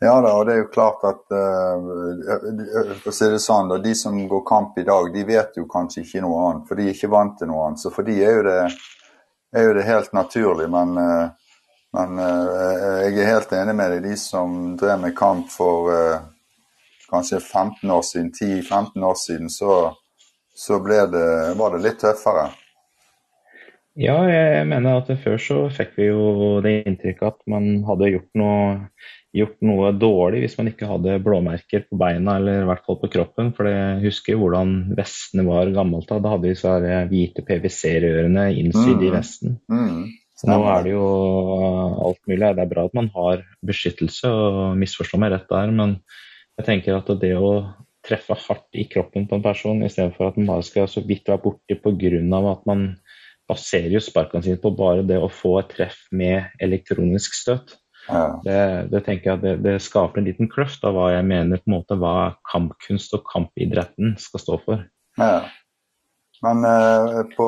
Ja 0.04 0.22
da, 0.22 0.34
og 0.36 0.48
det 0.48 0.54
er 0.54 0.58
jo 0.64 0.72
klart 0.74 1.04
at 1.08 1.22
uh, 1.32 2.96
for 3.06 3.12
å 3.14 3.30
det 3.32 3.40
sånn, 3.40 3.70
da, 3.72 3.78
De 3.80 3.94
som 3.96 4.18
går 4.28 4.42
kamp 4.48 4.80
i 4.82 4.84
dag, 4.88 5.08
de 5.14 5.24
vet 5.28 5.56
jo 5.56 5.64
kanskje 5.70 6.04
ikke 6.04 6.24
noe 6.26 6.42
annet. 6.48 6.66
For 6.68 6.80
de 6.80 6.90
er 6.90 6.98
ikke 6.98 7.12
vant 7.14 7.38
til 7.40 7.48
noe 7.52 7.70
annet. 7.70 7.80
Så 7.80 7.92
for 7.94 8.08
de 8.08 8.18
er 8.20 8.36
jo 8.36 8.44
det, 8.50 8.58
er 9.56 9.70
jo 9.70 9.78
det 9.78 9.88
helt 9.88 10.12
naturlig. 10.18 10.68
Men, 10.74 10.98
uh, 11.00 11.56
men 11.96 12.20
uh, 12.20 13.00
jeg 13.06 13.16
er 13.16 13.32
helt 13.32 13.56
enig 13.56 13.78
med 13.80 13.96
deg. 13.96 14.04
De 14.10 14.20
som 14.20 14.74
drev 14.82 15.00
med 15.06 15.16
kamp 15.16 15.48
for 15.54 15.88
kanskje 17.14 17.40
15 17.40 17.96
år 17.96 18.04
siden, 18.10 18.34
10-15 18.34 19.08
år 19.08 19.18
siden, 19.24 19.50
så, 19.54 19.80
så 20.58 20.80
det, 20.90 21.24
var 21.56 21.78
det 21.78 21.84
litt 21.86 22.00
tøffere. 22.02 22.50
Ja, 24.02 24.16
jeg 24.26 24.66
mener 24.66 25.04
at 25.04 25.12
før 25.22 25.38
så 25.38 25.58
fikk 25.70 25.92
vi 26.00 26.08
jo 26.10 26.56
det 26.66 26.80
inntrykket 26.82 27.28
at 27.28 27.44
man 27.46 27.84
hadde 27.86 28.16
gjort 28.16 28.40
noe 28.42 28.64
gjort 29.34 29.64
noe 29.66 29.90
dårlig 29.98 30.44
hvis 30.44 30.58
man 30.60 30.70
ikke 30.70 30.88
hadde 30.90 31.20
blåmerker 31.26 31.88
på 31.88 31.98
beina 31.98 32.38
eller 32.38 32.62
i 32.62 32.68
hvert 32.70 32.84
fall 32.86 33.00
på 33.02 33.10
kroppen. 33.16 33.52
For 33.58 33.70
jeg 33.70 34.02
husker 34.06 34.38
hvordan 34.40 34.76
vestene 34.98 35.46
var 35.48 35.72
gammelt 35.74 36.10
da. 36.10 36.20
Da 36.22 36.36
hadde 36.36 36.52
vi 36.52 36.60
så 36.60 36.76
hvite 37.10 37.46
PwC-rørene 37.48 38.50
innsydd 38.62 39.00
mm. 39.00 39.08
i 39.08 39.14
vesten. 39.14 39.58
Mm. 39.74 40.04
Nå 40.44 40.58
er 40.68 40.84
det 40.84 40.92
jo 40.92 41.08
alt 42.04 42.20
mulig. 42.28 42.52
Det 42.58 42.66
er 42.66 42.72
bra 42.72 42.86
at 42.90 42.98
man 42.98 43.10
har 43.16 43.46
beskyttelse, 43.66 44.30
og 44.30 44.78
misforstå 44.80 45.20
meg 45.22 45.32
rett 45.34 45.50
der, 45.50 45.72
men 45.72 45.98
jeg 46.60 46.68
tenker 46.68 46.98
at 46.98 47.12
det 47.22 47.32
å 47.38 47.54
treffe 48.04 48.36
hardt 48.36 48.76
i 48.76 48.84
kroppen 48.92 49.30
på 49.30 49.38
en 49.38 49.46
person, 49.46 49.86
istedenfor 49.86 50.30
at 50.30 50.40
man 50.40 50.50
bare 50.52 50.66
skal 50.68 50.90
så 50.92 51.04
vidt 51.08 51.30
være 51.32 51.46
borti 51.46 51.78
pga. 51.80 52.42
at 52.52 52.66
man 52.68 52.90
baserer 53.48 53.96
jo 53.96 54.02
sparkene 54.04 54.44
sine 54.44 54.60
på 54.60 54.74
bare 54.76 55.06
det 55.08 55.20
å 55.20 55.32
få 55.32 55.58
et 55.62 55.72
treff 55.72 56.04
med 56.12 56.52
elektronisk 56.60 57.34
støt 57.36 57.78
Ja. 57.78 57.83
Det, 58.44 58.88
det, 58.92 59.00
tenker 59.06 59.32
jeg 59.32 59.42
det, 59.44 59.52
det, 59.64 59.74
skaper 59.84 60.20
en 60.20 60.28
liten 60.28 60.50
kløft 60.52 60.84
av 60.84 60.96
hva 60.98 61.10
jeg 61.14 61.24
mener 61.28 61.62
på 61.62 61.70
en 61.70 61.76
måte 61.78 61.98
hva 62.00 62.34
kampkunst 62.52 63.16
og 63.16 63.24
kampidretten 63.30 64.18
skal 64.20 64.44
stå 64.44 64.58
for. 64.66 64.84
Ja. 65.20 65.46
Men 66.44 66.66
eh, 66.68 67.22
på, 67.38 67.48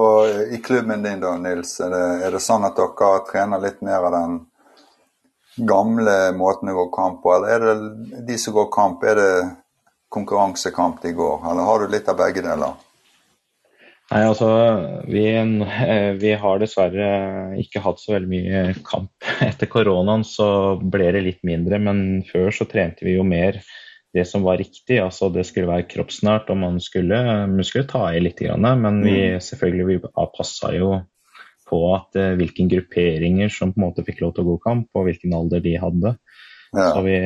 i 0.56 0.62
klubben 0.64 1.04
din 1.04 1.20
da, 1.20 1.34
Nils, 1.38 1.74
er 1.84 1.92
det, 1.92 2.06
er 2.24 2.38
det, 2.38 2.44
sånn 2.44 2.64
at 2.64 2.80
dere 2.80 3.18
trener 3.28 3.60
litt 3.60 3.82
mer 3.84 4.08
av 4.08 4.16
den 4.16 4.38
gamle 5.68 6.16
måten 6.36 6.72
å 6.72 6.78
gå 6.78 6.86
kamp 6.96 7.20
på, 7.24 7.34
eller 7.36 7.52
er 7.56 7.66
det 7.66 8.24
de 8.30 8.38
som 8.40 8.56
går 8.56 8.70
kamp, 8.72 9.04
er 9.04 9.20
det 9.20 9.34
konkurransekamp 10.16 11.02
de 11.04 11.12
går, 11.18 11.44
eller 11.44 11.68
har 11.68 11.84
du 11.84 11.92
litt 11.92 12.08
av 12.12 12.20
begge 12.22 12.44
deler? 12.46 12.80
Nei, 14.12 14.22
altså 14.22 14.48
vi, 15.10 15.24
vi, 16.22 16.34
har 16.38 16.60
dessverre 16.62 17.08
ikke 17.58 17.82
hatt 17.82 18.02
så 18.04 18.14
veldig 18.14 18.30
mye 18.30 18.60
kamp. 18.86 19.14
Etter 19.48 19.70
koronaen 19.72 20.26
så 20.28 20.48
ble 20.78 21.10
det 21.16 21.24
litt 21.26 21.42
mindre, 21.48 21.82
men 21.82 22.22
før 22.28 22.54
så 22.54 22.70
trente 22.70 23.08
vi 23.08 23.18
jo 23.18 23.26
mer 23.26 23.58
det 24.16 24.28
som 24.30 24.46
var 24.46 24.62
riktig. 24.62 25.00
Altså 25.02 25.32
det 25.34 25.48
skulle 25.50 25.72
være 25.72 25.90
kroppsnært 25.90 26.54
og 26.54 26.62
man 26.62 26.78
skulle, 26.84 27.18
man 27.50 27.68
skulle 27.68 27.90
ta 27.90 28.06
i 28.14 28.22
litt. 28.22 28.46
Men 28.46 29.02
vi 29.04 29.18
mm. 29.36 29.42
selvfølgelig 29.44 29.88
vi 29.90 30.00
passa 30.38 30.72
jo 30.76 30.94
på 31.66 31.82
at 31.96 32.18
eh, 32.22 32.36
hvilke 32.38 32.68
grupperinger 32.70 33.50
som 33.50 33.74
på 33.74 33.82
en 33.82 33.88
måte 33.88 34.06
fikk 34.06 34.22
lov 34.22 34.36
til 34.36 34.46
å 34.46 34.52
gå 34.52 34.60
kamp, 34.68 34.86
og 34.94 35.08
hvilken 35.08 35.34
alder 35.34 35.64
de 35.66 35.74
hadde. 35.82 36.14
Ja. 36.76 36.92
Så 36.92 37.02
vi, 37.06 37.18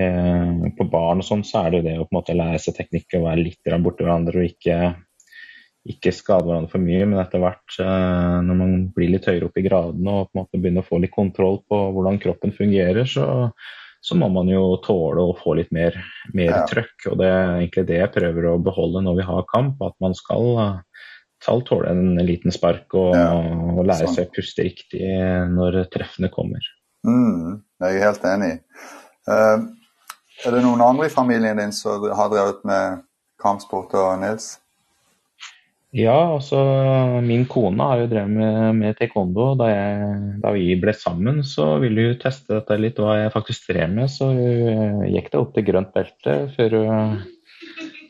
På 0.77 0.85
barn 0.87 1.19
og 1.19 1.27
sånn 1.27 1.43
så 1.47 1.65
er 1.65 1.73
det 1.73 1.79
jo 1.81 1.85
det 1.89 1.97
å 1.99 2.05
på 2.05 2.13
en 2.13 2.19
måte 2.21 2.37
lære 2.37 2.59
seg 2.63 2.77
teknikk 2.77 3.17
og 3.17 3.25
være 3.27 3.43
litt 3.43 3.71
borti 3.83 4.05
hverandre 4.05 4.39
og 4.39 4.47
ikke 4.47 4.79
ikke 5.89 6.13
skade 6.13 6.45
hverandre 6.45 6.71
for 6.71 6.83
mye, 6.83 7.05
men 7.09 7.19
etter 7.21 7.41
hvert 7.41 7.77
eh, 7.81 8.37
når 8.45 8.57
man 8.61 8.73
blir 8.95 9.13
litt 9.15 9.27
høyere 9.29 9.49
opp 9.49 9.59
i 9.59 9.65
gradene 9.65 10.15
og 10.15 10.29
på 10.29 10.35
en 10.35 10.41
måte 10.43 10.61
begynner 10.61 10.85
å 10.85 10.89
få 10.89 10.99
litt 11.01 11.15
kontroll 11.15 11.61
på 11.69 11.79
hvordan 11.95 12.19
kroppen 12.21 12.53
fungerer, 12.55 13.09
så, 13.09 13.25
så 14.05 14.17
må 14.19 14.29
man 14.33 14.51
jo 14.51 14.77
tåle 14.85 15.25
å 15.25 15.37
få 15.39 15.57
litt 15.59 15.71
mer, 15.75 15.97
mer 16.37 16.53
ja. 16.53 16.65
trøkk. 16.69 17.09
Og 17.11 17.17
det 17.21 17.31
er 17.31 17.55
egentlig 17.55 17.87
det 17.89 18.03
jeg 18.03 18.13
prøver 18.15 18.51
å 18.51 18.59
beholde 18.69 19.03
når 19.05 19.19
vi 19.21 19.27
har 19.31 19.49
kamp, 19.49 19.81
at 19.85 19.97
man 20.03 20.15
skal, 20.17 20.61
skal 21.41 21.65
tåle 21.67 21.95
en 21.95 22.21
liten 22.27 22.53
spark 22.53 22.93
og, 22.93 23.17
ja, 23.17 23.33
og 23.73 23.83
lære 23.89 24.13
seg 24.13 24.29
å 24.29 24.35
puste 24.37 24.69
riktig 24.69 25.03
når 25.55 25.83
treffene 25.93 26.31
kommer. 26.33 26.71
Mm, 27.07 27.59
jeg 27.81 27.97
er 27.97 28.09
helt 28.09 28.25
enig. 28.27 28.55
Uh, 29.29 29.69
er 30.45 30.55
det 30.55 30.63
noen 30.63 30.81
andre 30.83 31.09
i 31.09 31.13
familien 31.13 31.59
din 31.59 31.71
som 31.75 32.03
har 32.15 32.31
drevet 32.31 32.61
med 32.67 33.05
kampsport 33.41 33.95
og 33.97 34.19
Nils? 34.21 34.57
Ja, 35.97 36.35
altså 36.35 36.59
min 37.25 37.47
kone 37.49 37.81
har 37.81 38.03
jo 38.03 38.09
drevet 38.11 38.29
med, 38.29 38.75
med 38.77 38.97
taekwondo. 38.99 39.55
Da, 39.57 39.69
jeg, 39.71 40.19
da, 40.43 40.51
vi 40.53 40.75
ble 40.77 40.93
sammen, 40.93 41.41
så 41.41 41.79
ville 41.81 42.11
hun 42.11 42.19
teste 42.21 42.59
dette 42.59 42.77
litt, 42.77 43.01
hva 43.01 43.15
jeg 43.23 43.33
faktisk 43.33 43.71
drev 43.71 43.95
med. 43.95 44.11
Så 44.13 44.29
hun 44.29 45.01
gikk 45.09 45.31
det 45.33 45.41
opp 45.41 45.55
til 45.55 45.65
grønt 45.71 45.89
belte 45.95 46.35
før 46.53 46.77
hun 46.77 47.17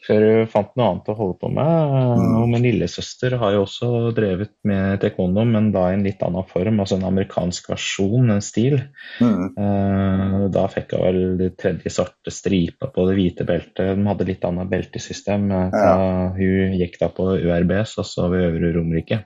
før 0.10 0.24
du 0.26 0.50
fant 0.50 0.72
noe 0.78 0.88
annet 0.92 1.10
å 1.12 1.16
holde 1.18 1.38
på 1.42 1.52
med. 1.54 1.94
Mm. 2.20 2.34
Og 2.40 2.48
min 2.50 2.66
lillesøster 2.66 3.36
har 3.42 3.56
jo 3.56 3.64
også 3.66 3.90
drevet 4.18 4.56
med 4.68 5.00
taekwondo, 5.04 5.46
men 5.46 5.70
da 5.76 5.86
i 5.90 5.98
en 5.98 6.06
litt 6.06 6.24
annen 6.26 6.48
form, 6.50 6.82
altså 6.82 6.98
en 6.98 7.08
amerikansk 7.12 7.70
versjon, 7.70 8.34
en 8.34 8.44
stil. 8.44 8.80
Mm. 9.22 9.56
Uh, 9.60 10.46
da 10.54 10.66
fikk 10.72 10.98
hun 10.98 11.06
vel 11.06 11.22
de 11.40 11.52
tredje 11.60 11.94
svarte 11.94 12.34
stripa 12.34 12.90
på 12.94 13.06
det 13.10 13.18
hvite 13.20 13.48
beltet. 13.48 13.94
De 14.00 14.10
hadde 14.10 14.30
litt 14.30 14.50
annet 14.50 14.72
beltesystem. 14.72 15.50
Uh, 15.54 15.70
ja. 15.74 15.98
Hun 16.40 16.78
gikk 16.80 16.98
da 17.02 17.12
på 17.14 17.32
URBs, 17.38 18.00
altså 18.02 18.32
ved 18.34 18.50
Øvre 18.50 18.74
Romerike. 18.80 19.24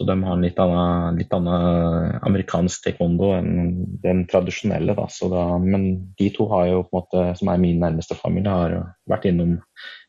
Så 0.00 0.04
de 0.04 0.22
har 0.24 0.32
en 0.32 0.40
litt 0.40 0.58
annen, 0.58 1.16
litt 1.20 1.34
annen 1.36 2.14
amerikansk 2.24 2.86
taekwondo 2.86 3.34
enn 3.36 3.50
den 4.00 4.22
tradisjonelle. 4.30 4.94
Da. 4.96 5.04
Da, 5.28 5.42
men 5.60 5.82
de 6.16 6.30
to 6.32 6.46
har 6.48 6.70
jo 6.70 6.78
på 6.86 6.94
en 6.94 7.02
måte, 7.02 7.24
som 7.36 7.50
er 7.52 7.60
min 7.60 7.82
nærmeste 7.82 8.16
familie, 8.16 8.48
har 8.48 8.78
vært 9.12 9.26
innom, 9.28 9.58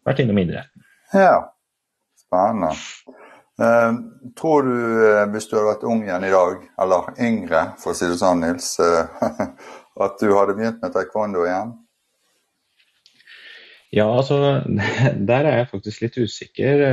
vært 0.08 0.22
innom 0.24 0.40
idretten. 0.40 0.86
Ja, 1.12 1.42
spennende. 2.24 2.72
Uh, 3.60 4.00
tror 4.40 4.64
du, 4.64 4.72
uh, 4.80 5.26
hvis 5.34 5.50
du 5.52 5.58
hadde 5.58 5.74
vært 5.74 5.84
ung 5.92 6.06
igjen 6.08 6.24
i 6.30 6.32
dag, 6.38 6.64
eller 6.86 7.12
yngre 7.28 7.68
for 7.84 7.92
å 7.92 8.00
si 8.00 8.08
det 8.08 8.16
sånn, 8.24 8.46
Nils, 8.46 8.72
uh, 8.80 9.12
at 10.08 10.24
du 10.24 10.32
hadde 10.32 10.56
begynt 10.56 10.80
med 10.80 10.96
taekwondo 10.96 11.44
igjen? 11.50 11.76
Ja, 13.92 14.08
altså 14.08 14.40
der 15.34 15.52
er 15.52 15.60
jeg 15.66 15.72
faktisk 15.76 16.08
litt 16.08 16.16
usikker. 16.16 16.88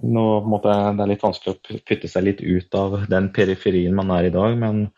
Eh, 0.00 0.06
nå 0.08 0.24
måte, 0.48 0.68
Det 0.96 1.04
er 1.04 1.12
litt 1.12 1.24
vanskelig 1.24 1.56
å 1.56 1.82
putte 1.86 2.08
seg 2.08 2.24
litt 2.24 2.40
ut 2.40 2.74
av 2.74 3.04
den 3.10 3.30
periferien 3.32 3.94
man 3.94 4.10
er 4.10 4.28
i 4.28 4.34
dag. 4.34 4.56
Men 4.58 4.88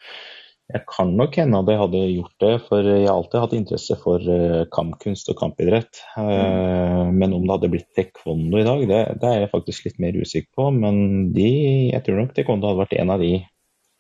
jeg 0.73 0.85
kan 0.89 1.17
nok 1.17 1.37
hende 1.37 1.59
at 1.59 1.69
jeg 1.69 1.81
hadde 1.83 2.03
gjort 2.15 2.37
det, 2.41 2.53
for 2.69 2.87
jeg 2.87 3.05
har 3.05 3.15
alltid 3.15 3.41
hatt 3.43 3.57
interesse 3.59 3.97
for 4.01 4.19
eh, 4.25 4.65
kampkunst 4.73 5.29
og 5.29 5.39
kampidrett. 5.41 6.01
Mm. 6.17 7.19
Men 7.19 7.35
om 7.37 7.45
det 7.45 7.57
hadde 7.57 7.73
blitt 7.75 7.91
taekwondo 7.97 8.61
i 8.61 8.67
dag, 8.67 8.87
det, 8.89 9.03
det, 9.21 9.29
er 9.29 9.45
jeg 9.45 9.53
faktisk 9.53 9.89
litt 9.89 9.99
mer 10.01 10.17
usikker 10.17 10.51
på. 10.57 10.71
Men 10.77 11.33
de, 11.37 11.49
jeg 11.93 12.05
tror 12.07 12.23
nok 12.23 12.37
taekwondo 12.37 12.71
hadde 12.71 12.85
vært 12.87 13.01
en 13.03 13.17
av 13.17 13.25
de 13.25 13.35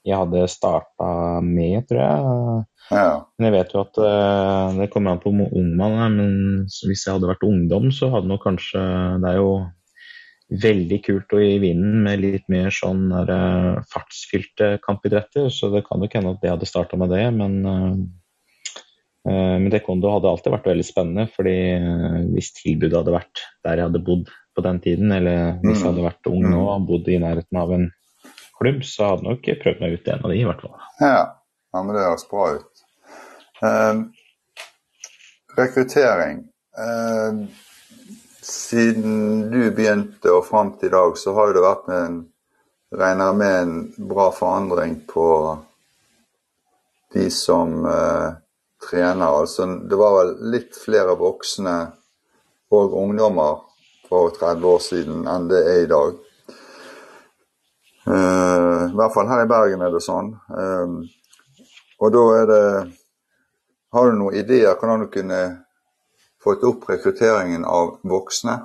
jeg 0.02 0.18
hadde 0.18 0.48
starta 0.50 1.08
med, 1.46 1.84
tror 1.86 2.00
jeg. 2.00 2.62
Ja. 2.90 3.10
Men 3.38 3.48
jeg 3.48 3.54
vet 3.54 3.74
jo 3.74 3.82
at 3.84 4.00
uh, 4.02 4.72
det 4.80 4.88
kommer 4.90 5.14
an 5.14 5.22
på 5.22 5.30
hvor 5.30 5.52
ung 5.58 5.68
man 5.78 5.94
er. 5.94 6.10
Men 6.16 6.32
hvis 6.66 7.06
jeg 7.06 7.14
hadde 7.14 7.30
vært 7.30 7.46
ungdom, 7.46 7.90
så 7.94 8.10
hadde 8.12 8.30
nok 8.30 8.42
kanskje 8.48 8.82
Det 9.22 9.30
er 9.30 9.38
jo 9.38 9.52
veldig 10.62 10.98
kult 11.06 11.32
å 11.32 11.40
i 11.40 11.58
vinden 11.62 12.02
med 12.04 12.20
litt 12.22 12.48
mer 12.52 12.72
sånn 12.74 13.06
der, 13.12 13.30
uh, 13.32 13.84
fartsfylte 13.92 14.76
kampidretter. 14.84 15.48
Så 15.52 15.70
det 15.72 15.84
kan 15.86 16.02
jo 16.02 16.10
ikke 16.10 16.20
hende 16.20 16.34
at 16.36 16.44
jeg 16.44 16.54
hadde 16.54 16.68
starta 16.68 16.98
med 17.00 17.12
det. 17.14 17.24
Men, 17.38 17.56
uh, 17.64 17.96
men 19.32 19.70
taekwondo 19.70 20.10
hadde 20.10 20.30
alltid 20.32 20.54
vært 20.56 20.70
veldig 20.72 20.84
spennende. 20.86 21.28
fordi 21.30 21.56
hvis 22.34 22.52
tilbudet 22.56 22.98
hadde 22.98 23.14
vært 23.14 23.42
der 23.62 23.78
jeg 23.78 23.86
hadde 23.86 24.02
bodd 24.02 24.32
på 24.52 24.64
den 24.66 24.80
tiden, 24.82 25.12
eller 25.14 25.60
hvis 25.62 25.78
jeg 25.78 25.92
hadde 25.92 26.08
vært 26.08 26.30
ung 26.30 26.42
nå 26.42 26.64
og 26.66 26.88
bodd 26.88 27.06
i 27.08 27.20
nærheten 27.22 27.60
av 27.60 27.70
en 27.76 27.86
klubb, 28.58 28.82
så 28.86 29.12
hadde 29.12 29.22
jeg 29.22 29.30
nok 29.30 29.62
prøvd 29.62 29.82
meg 29.82 29.94
ut 29.94 30.08
i 30.08 30.14
en 30.14 30.24
av 30.24 30.32
de, 30.32 30.38
i 30.40 30.48
hvert 30.48 30.64
fall. 30.64 30.74
Ja, 31.00 31.22
ja 31.74 31.82
men 31.86 31.96
det 31.96 32.04
høres 32.04 32.26
bra 32.30 32.48
ut. 32.58 32.82
Uh, 33.62 34.02
rekruttering. 35.58 36.42
Uh, 36.78 37.46
siden 38.42 39.50
du 39.50 39.70
begynte 39.70 40.32
og 40.34 40.46
fram 40.46 40.74
til 40.78 40.90
i 40.90 40.94
dag, 40.96 41.18
så 41.18 41.34
har 41.36 41.54
det 41.54 41.62
vært 41.62 41.90
en 41.94 42.20
regner 42.92 43.32
med 43.38 43.58
en 43.62 43.74
bra 44.10 44.30
forandring 44.34 44.98
på 45.08 45.26
de 47.14 47.30
som 47.30 47.86
eh, 47.86 48.30
trener. 48.88 49.26
Altså, 49.26 49.66
det 49.66 49.96
var 49.96 50.18
vel 50.18 50.34
litt 50.52 50.76
flere 50.76 51.14
voksne 51.18 51.76
og 52.72 52.96
ungdommer 52.98 53.62
for 54.08 54.34
30 54.36 54.68
år 54.68 54.82
siden 54.84 55.26
enn 55.28 55.48
det 55.48 55.62
er 55.62 55.80
i 55.84 55.90
dag. 55.90 56.20
Uh, 58.02 58.90
I 58.90 58.96
hvert 58.98 59.12
fall 59.14 59.28
her 59.30 59.44
i 59.44 59.50
Bergen 59.50 59.84
er 59.86 59.92
det 59.94 60.00
sånn. 60.02 60.32
Um, 60.50 60.96
og 62.02 62.10
da 62.10 62.22
er 62.40 62.48
det 62.50 62.64
Har 63.92 64.08
du 64.08 64.16
noen 64.16 64.34
ideer 64.40 64.72
hvordan 64.80 65.04
du 65.04 65.10
kunne 65.12 65.38
fått 66.44 66.64
opp 66.66 66.88
rekrutteringen 66.90 67.64
av 67.64 67.98
voksne? 68.02 68.58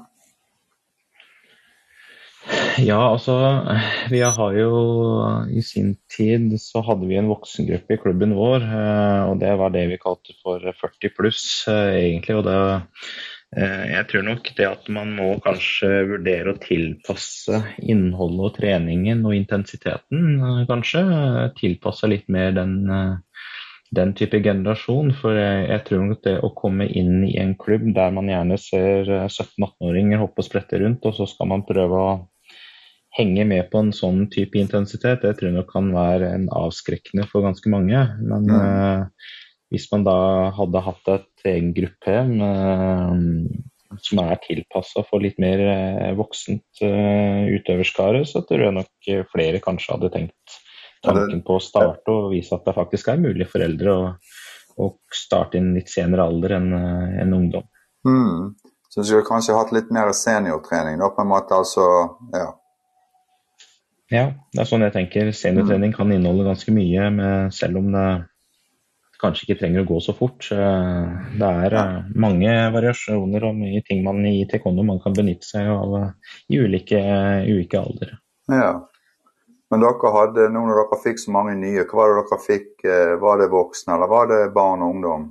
Ja, 2.77 2.99
altså 3.11 3.33
Vi 4.09 4.21
har 4.21 4.53
jo 4.55 4.73
I 5.51 5.63
sin 5.65 5.95
tid 6.13 6.53
så 6.61 6.83
hadde 6.85 7.09
vi 7.09 7.17
en 7.19 7.27
voksengruppe 7.31 7.97
i 7.97 8.01
klubben 8.01 8.35
vår. 8.37 8.63
Eh, 8.63 9.23
og 9.31 9.41
Det 9.41 9.55
var 9.59 9.73
det 9.73 9.87
vi 9.91 9.97
kalte 10.01 10.35
for 10.43 10.61
40 10.61 11.15
pluss, 11.17 11.47
eh, 11.67 11.97
egentlig. 11.97 12.37
og 12.37 12.45
det 12.47 12.59
Eh, 13.55 13.83
jeg 13.93 14.07
tror 14.09 14.25
nok 14.27 14.49
det 14.57 14.65
at 14.67 14.89
man 14.91 15.13
må 15.15 15.27
kanskje 15.43 15.87
vurdere 16.09 16.51
å 16.51 16.59
tilpasse 16.59 17.61
innholdet 17.79 18.43
og 18.43 18.57
treningen 18.57 19.21
og 19.23 19.37
intensiteten, 19.37 20.41
kanskje. 20.67 21.03
Tilpasse 21.55 22.09
litt 22.11 22.27
mer 22.27 22.51
den, 22.57 22.75
den 23.95 24.13
type 24.17 24.39
generasjon. 24.43 25.13
For 25.19 25.37
jeg, 25.37 25.67
jeg, 25.69 25.83
tror 25.87 26.03
nok 26.05 26.23
det 26.27 26.37
å 26.43 26.53
komme 26.57 26.87
inn 26.87 27.21
i 27.27 27.35
en 27.41 27.55
klubb 27.59 27.87
der 27.95 28.15
man 28.15 28.31
gjerne 28.31 28.59
ser 28.61 29.11
17-18-åringer 29.27 30.23
hoppe 30.23 30.43
og 30.43 30.49
sprette 30.49 30.81
rundt, 30.81 31.05
og 31.07 31.15
så 31.17 31.29
skal 31.29 31.51
man 31.53 31.65
prøve 31.67 32.03
å 32.03 32.11
henge 33.17 33.47
med 33.49 33.71
på 33.71 33.81
en 33.81 33.93
sånn 33.95 34.27
type 34.29 34.59
intensitet, 34.59 35.23
det 35.23 35.37
tror 35.37 35.49
jeg 35.49 35.57
nok 35.57 35.71
kan 35.71 35.87
være 35.95 36.29
en 36.35 36.45
avskrekkende 36.53 37.25
for 37.31 37.47
ganske 37.47 37.71
mange. 37.73 38.03
Men 38.21 38.45
mm. 38.51 39.07
Hvis 39.73 39.89
man 39.91 40.05
da 40.07 40.19
hadde 40.55 40.83
hatt 40.85 41.09
et 41.11 41.49
egen 41.51 41.73
gruppe 41.75 42.21
med, 42.29 43.57
som 44.03 44.21
er 44.23 44.39
tilpassa 44.43 45.03
for 45.09 45.23
litt 45.23 45.35
mer 45.41 45.59
eh, 45.59 46.13
voksent 46.15 46.83
eh, 46.85 47.49
utøverskare, 47.57 48.23
så 48.27 48.43
tror 48.47 48.63
jeg 48.67 48.77
nok 48.77 49.11
flere 49.33 49.61
kanskje 49.63 49.95
hadde 49.95 50.11
tenkt 50.13 50.57
tanken 51.03 51.41
på 51.45 51.57
å 51.57 51.63
starte 51.63 52.13
og 52.13 52.31
vise 52.33 52.55
at 52.55 52.65
det 52.67 52.75
faktisk 52.77 53.11
er 53.13 53.21
mulig 53.21 53.47
for 53.49 53.65
eldre 53.65 53.93
å, 53.93 54.05
å 54.77 54.89
starte 55.13 55.59
en 55.61 55.73
litt 55.77 55.91
senere 55.91 56.25
alder 56.27 56.57
enn 56.59 56.71
en 56.77 57.35
ungdom. 57.37 57.67
Mm. 58.07 58.55
Så 58.89 59.01
du 59.03 59.09
skulle 59.09 59.27
kanskje 59.27 59.57
hatt 59.57 59.73
litt 59.75 59.91
mer 59.93 60.09
seniortrening 60.15 61.01
da, 61.01 61.11
på 61.13 61.21
en 61.21 61.29
måte, 61.29 61.57
altså, 61.57 61.83
ja. 62.33 62.47
Ja, 64.07 64.25
det 64.55 64.63
er 64.63 64.69
sånn 64.69 64.85
jeg 64.85 64.95
tenker. 64.95 65.29
Seniortrening 65.35 65.91
kan 65.95 66.11
inneholde 66.15 66.47
ganske 66.47 66.71
mye, 66.71 67.09
med, 67.11 67.53
selv 67.55 67.81
om 67.81 67.89
det 67.91 68.07
kanskje 69.21 69.47
ikke 69.47 69.57
trenger 69.61 69.83
å 69.83 69.89
gå 69.89 69.97
så 70.05 70.13
fort. 70.15 70.47
Det 70.47 71.49
er 71.49 71.75
mange 72.15 72.53
variasjoner 72.73 73.47
og 73.49 73.57
mye 73.57 73.81
ting 73.85 74.03
man 74.05 74.21
i 74.29 74.45
taekwondo 74.49 74.85
man 74.87 75.01
kan 75.03 75.15
benytte 75.17 75.49
seg 75.49 75.69
av 75.73 75.97
i 76.47 76.61
ulike, 76.61 77.01
ulike 77.49 77.81
alder. 77.81 78.13
Ja. 78.53 78.71
Men 79.71 79.83
dere 79.83 80.13
hadde, 80.15 80.47
nå 80.53 80.61
når 80.63 80.83
dere 80.83 81.01
fikk 81.03 81.19
så 81.19 81.33
mange 81.35 81.57
nye, 81.59 81.83
hva 81.83 81.99
var 81.99 82.13
det 82.13 82.27
dere 82.29 82.43
fikk? 82.45 82.69
Var 83.23 83.41
det 83.41 83.49
voksne, 83.51 83.97
eller 83.97 84.11
var 84.11 84.29
det 84.31 84.41
barn 84.55 84.85
og 84.85 84.95
ungdom? 84.95 85.27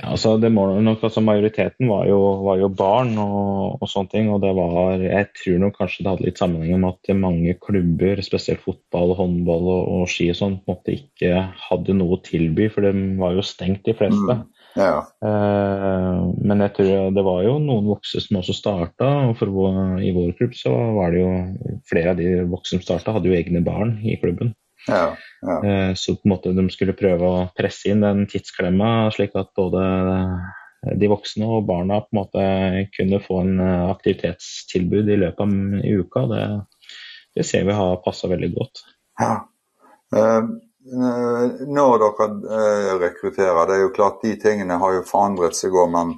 Ja, 0.00 0.08
altså 0.14 0.38
det 0.40 0.48
må 0.54 0.64
nok, 0.80 1.02
altså 1.04 1.20
Majoriteten 1.20 1.90
var 1.90 2.06
jo, 2.08 2.18
var 2.46 2.56
jo 2.62 2.70
barn 2.72 3.10
og, 3.20 3.76
og, 3.76 3.84
sånne 3.90 4.08
ting. 4.14 4.30
og 4.32 4.40
det 4.40 4.54
var, 4.56 5.02
Jeg 5.04 5.28
tror 5.36 5.58
nok 5.60 5.76
kanskje 5.76 6.04
det 6.04 6.10
hadde 6.10 6.26
litt 6.26 6.40
sammenheng 6.40 6.80
med 6.80 6.96
at 6.96 7.18
mange 7.20 7.54
klubber, 7.60 8.22
spesielt 8.24 8.64
fotball, 8.64 9.12
håndball 9.18 9.68
og, 9.68 9.82
og 9.98 10.08
ski 10.08 10.30
og 10.32 10.38
sånn, 10.38 10.56
på 10.64 10.72
en 10.72 10.78
måte 10.78 10.96
ikke 10.96 11.44
hadde 11.68 11.96
noe 11.98 12.16
å 12.16 12.22
tilby, 12.24 12.70
for 12.72 12.88
de 12.88 13.04
var 13.20 13.36
jo 13.36 13.44
stengt, 13.44 13.84
de 13.84 13.96
fleste. 13.98 14.38
Mm. 14.40 14.61
Ja. 14.78 15.02
Eh, 15.24 16.22
men 16.40 16.64
jeg 16.64 16.74
tror 16.78 17.12
det 17.16 17.24
var 17.26 17.42
jo 17.44 17.58
noen 17.62 17.90
voksne 17.90 18.22
som 18.24 18.40
også 18.40 18.56
starta, 18.56 19.10
og 19.28 19.36
for 19.40 19.52
vår, 19.52 20.00
i 20.04 20.14
vår 20.16 20.32
klubb 20.38 20.56
så 20.56 20.72
var 20.96 21.12
det 21.12 21.22
jo 21.22 21.30
flere 21.90 22.14
av 22.14 22.20
de 22.20 22.30
voksne 22.48 22.80
som 22.80 22.86
starta, 22.86 23.16
hadde 23.16 23.30
jo 23.30 23.36
egne 23.36 23.64
barn 23.64 23.98
i 24.06 24.16
klubben. 24.22 24.54
Ja, 24.88 25.12
ja. 25.44 25.58
Eh, 25.62 25.92
så 25.94 26.16
på 26.16 26.26
en 26.26 26.34
måte 26.34 26.54
de 26.56 26.64
skulle 26.74 26.96
prøve 26.98 27.28
å 27.28 27.44
presse 27.58 27.92
inn 27.92 28.02
den 28.02 28.26
tidsklemma, 28.30 29.12
slik 29.14 29.36
at 29.38 29.52
både 29.58 29.84
de 30.98 31.08
voksne 31.10 31.46
og 31.46 31.68
barna 31.68 32.00
på 32.02 32.10
en 32.10 32.18
måte 32.18 32.44
kunne 32.96 33.22
få 33.22 33.42
en 33.44 33.60
eh, 33.62 33.86
aktivitetstilbud 33.92 35.12
i 35.12 35.20
løpet 35.20 35.44
av 35.44 35.86
uka. 36.02 36.24
Det, 36.32 36.42
det 37.38 37.46
ser 37.46 37.68
vi 37.68 37.76
har 37.78 38.00
passa 38.04 38.30
veldig 38.32 38.50
godt. 38.56 38.82
Ja. 39.20 39.34
Uh, 40.12 40.50
når 40.82 42.02
dere 42.02 42.98
rekrutterer, 42.98 43.66
det 43.68 43.76
er 43.76 43.84
jo 43.84 43.94
klart 43.94 44.22
de 44.24 44.34
tingene 44.42 44.80
har 44.82 44.96
jo 44.96 45.06
forandret 45.06 45.54
seg 45.54 45.76
òg, 45.78 45.92
men 45.94 46.14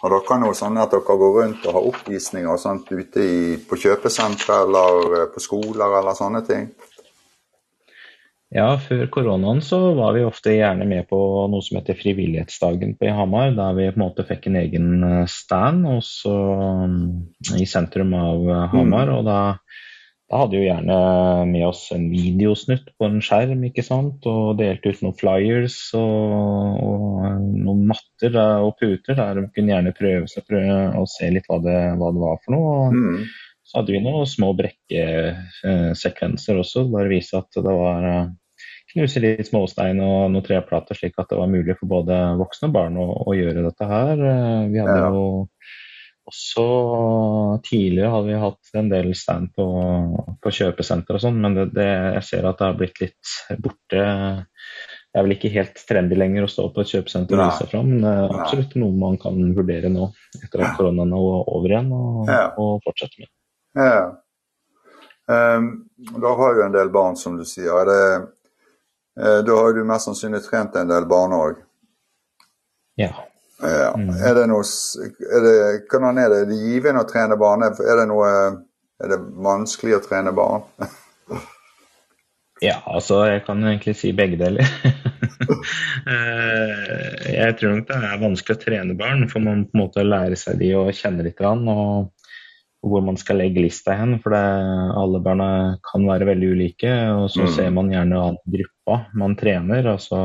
har 0.00 0.12
dere 0.12 0.38
noe 0.40 0.56
sånn 0.56 0.80
at 0.80 0.92
dere 0.92 1.18
går 1.20 1.38
rundt 1.40 1.66
og 1.68 1.76
har 1.76 1.88
oppvisninger 1.92 2.52
og 2.52 2.60
sånt 2.60 2.92
ute 2.92 3.22
i, 3.22 3.56
på 3.60 3.78
kjøpesentre 3.80 4.62
eller 4.64 5.26
på 5.34 5.42
skoler 5.44 6.00
eller 6.00 6.16
sånne 6.16 6.44
ting? 6.48 6.68
Ja, 8.54 8.76
før 8.78 9.08
koronaen 9.10 9.58
så 9.64 9.78
var 9.98 10.14
vi 10.14 10.22
ofte 10.24 10.54
gjerne 10.54 10.86
med 10.86 11.08
på 11.10 11.18
noe 11.50 11.64
som 11.66 11.80
heter 11.80 11.98
Frivillighetsdagen 11.98 12.94
på 12.96 13.10
Hamar. 13.10 13.50
Der 13.56 13.74
vi 13.74 13.88
på 13.90 13.98
en 13.98 14.04
måte 14.04 14.24
fikk 14.28 14.46
en 14.46 14.60
egen 14.60 14.92
eh, 15.02 15.24
stand 15.30 15.88
også 15.90 16.34
mm, 16.86 17.00
i 17.58 17.66
sentrum 17.66 18.14
av 18.14 18.46
eh, 18.46 18.62
Hamar. 18.70 19.10
Mm. 19.10 19.16
og 19.16 19.26
da, 19.26 19.40
da 20.26 20.40
hadde 20.42 20.58
vi 20.58 20.66
gjerne 20.66 20.94
med 21.46 21.62
oss 21.68 21.84
en 21.94 22.08
videosnutt 22.10 22.88
på 22.98 23.06
en 23.06 23.20
skjerm 23.22 23.60
ikke 23.68 23.84
sant? 23.86 24.24
og 24.26 24.56
delte 24.58 24.90
ut 24.90 24.98
noen 25.04 25.14
flyers 25.20 25.76
og, 25.94 26.80
og 26.82 27.26
eh, 27.28 27.36
noen 27.66 27.84
matter 27.92 28.34
og 28.42 28.74
puter 28.80 29.14
der 29.14 29.38
de 29.38 29.44
kunne 29.54 29.70
gjerne 29.70 29.94
prøve 29.94 30.26
seg 30.30 30.42
prøve 30.48 30.78
og 30.98 31.06
se 31.12 31.26
litt 31.30 31.46
hva 31.50 31.58
det, 31.62 31.94
hva 32.00 32.08
det 32.10 32.20
var 32.24 32.36
for 32.42 32.50
noe. 32.56 32.90
Mm. 32.90 33.22
Så 33.66 33.72
hadde 33.80 33.92
vi 33.94 34.00
noen 34.02 34.26
små 34.30 34.48
brekkesekvenser 34.58 36.54
også, 36.58 36.90
bare 36.90 37.10
vise 37.10 37.38
at 37.38 37.50
det 37.54 37.74
var 37.78 38.00
eh, 38.10 38.26
knuse 38.94 39.18
litt 39.22 39.46
småstein 39.46 40.00
og 40.02 40.30
noen 40.34 40.46
treplater, 40.46 40.94
slik 40.98 41.14
at 41.22 41.30
det 41.30 41.38
var 41.38 41.50
mulig 41.50 41.74
for 41.78 41.86
både 41.90 42.14
voksne 42.40 42.68
og 42.70 42.74
barn 42.74 42.94
å, 42.98 43.06
å 43.26 43.34
gjøre 43.36 43.62
dette 43.66 43.84
her. 43.90 44.14
Eh, 44.18 44.62
vi 44.74 44.78
hadde 44.82 44.98
ja. 45.02 45.10
Også 46.26 46.66
tidligere 47.66 48.10
hadde 48.12 48.28
vi 48.30 48.40
hatt 48.42 48.78
en 48.80 48.90
del 48.90 49.12
stand 49.18 49.52
på, 49.56 49.66
på 50.42 50.52
kjøpesenter 50.58 51.18
og 51.18 51.22
sånn, 51.22 51.38
men 51.42 51.56
det, 51.56 51.66
det, 51.76 51.86
jeg 52.18 52.26
ser 52.28 52.48
at 52.48 52.58
det 52.60 52.68
har 52.68 52.78
blitt 52.80 53.00
litt 53.02 53.34
borte. 53.62 54.02
Det 55.16 55.20
er 55.20 55.24
vel 55.24 55.36
ikke 55.36 55.52
helt 55.54 55.80
trendy 55.88 56.18
lenger 56.18 56.44
å 56.44 56.50
stå 56.50 56.66
på 56.74 56.82
et 56.82 56.92
kjøpesenter 56.92 57.38
og 57.38 57.44
vise 57.46 57.62
seg 57.62 57.72
fram, 57.72 57.92
men 57.92 58.02
det 58.04 58.12
er 58.12 58.34
absolutt 58.40 58.74
noe 58.82 59.00
man 59.06 59.18
kan 59.22 59.38
vurdere 59.56 59.92
nå 59.92 60.10
etter 60.42 60.64
at 60.66 60.76
koronaen 60.76 61.14
er 61.16 61.28
over 61.56 61.72
igjen, 61.72 61.92
og, 61.94 62.32
og 62.60 62.72
fortsette 62.84 63.22
med. 63.22 63.32
Ja. 63.76 64.00
Um, 65.26 65.70
da 65.96 66.34
har 66.38 66.58
jo 66.58 66.66
en 66.66 66.74
del 66.74 66.90
barn, 66.94 67.16
som 67.18 67.38
du 67.38 67.46
sier. 67.48 67.88
Det, 67.88 68.02
uh, 69.22 69.40
da 69.46 69.56
har 69.62 69.72
du 69.74 69.82
mest 69.88 70.10
sannsynlig 70.10 70.42
trent 70.44 70.76
en 70.78 70.92
del 70.92 71.08
barn 71.10 71.34
òg? 71.34 71.64
Ja. 73.00 73.12
Ja. 73.62 73.92
Mm. 73.96 74.10
Er 74.12 74.34
det 74.36 74.46
noe 74.50 74.64
er 74.66 75.44
det, 75.46 75.56
Hvordan 75.90 76.20
er 76.20 76.32
det? 76.32 76.40
Er 76.44 76.48
det 76.50 76.60
givende 76.60 77.02
å 77.02 77.08
trene 77.08 77.38
barn? 77.40 77.64
Er 77.64 78.00
det 78.02 78.06
noe 78.10 78.30
Er 79.00 79.12
det 79.12 79.20
vanskelig 79.44 79.96
å 79.96 80.04
trene 80.04 80.32
barn? 80.36 80.64
ja, 82.64 82.78
altså 82.88 83.22
jeg 83.28 83.44
kan 83.48 83.64
egentlig 83.64 83.96
si 84.00 84.12
begge 84.16 84.40
deler. 84.44 84.68
Eh, 86.06 87.32
jeg 87.34 87.54
tror 87.58 87.72
nok 87.74 87.86
det 87.88 87.96
er 87.98 88.20
vanskelig 88.20 88.54
å 88.56 88.60
trene 88.60 88.94
barn, 88.98 89.24
for 89.30 89.42
man 89.42 89.64
på 89.66 89.74
en 89.74 89.80
måte 89.80 90.04
lærer 90.06 90.38
seg 90.38 90.60
de 90.60 90.68
å 90.78 90.84
kjenne 90.94 91.24
litt. 91.26 91.40
Og 91.42 92.12
hvor 92.86 93.02
man 93.04 93.18
skal 93.18 93.40
legge 93.40 93.64
lista 93.64 93.96
hen. 93.98 94.16
For 94.22 94.34
det, 94.34 94.42
alle 95.00 95.20
barna 95.24 95.48
kan 95.86 96.06
være 96.06 96.28
veldig 96.30 96.52
ulike. 96.54 96.92
Og 97.16 97.28
så 97.34 97.46
mm. 97.46 97.50
ser 97.56 97.74
man 97.74 97.90
gjerne 97.92 98.22
an 98.30 98.38
gruppa 98.56 99.00
man 99.18 99.36
trener. 99.38 99.90
altså 99.96 100.20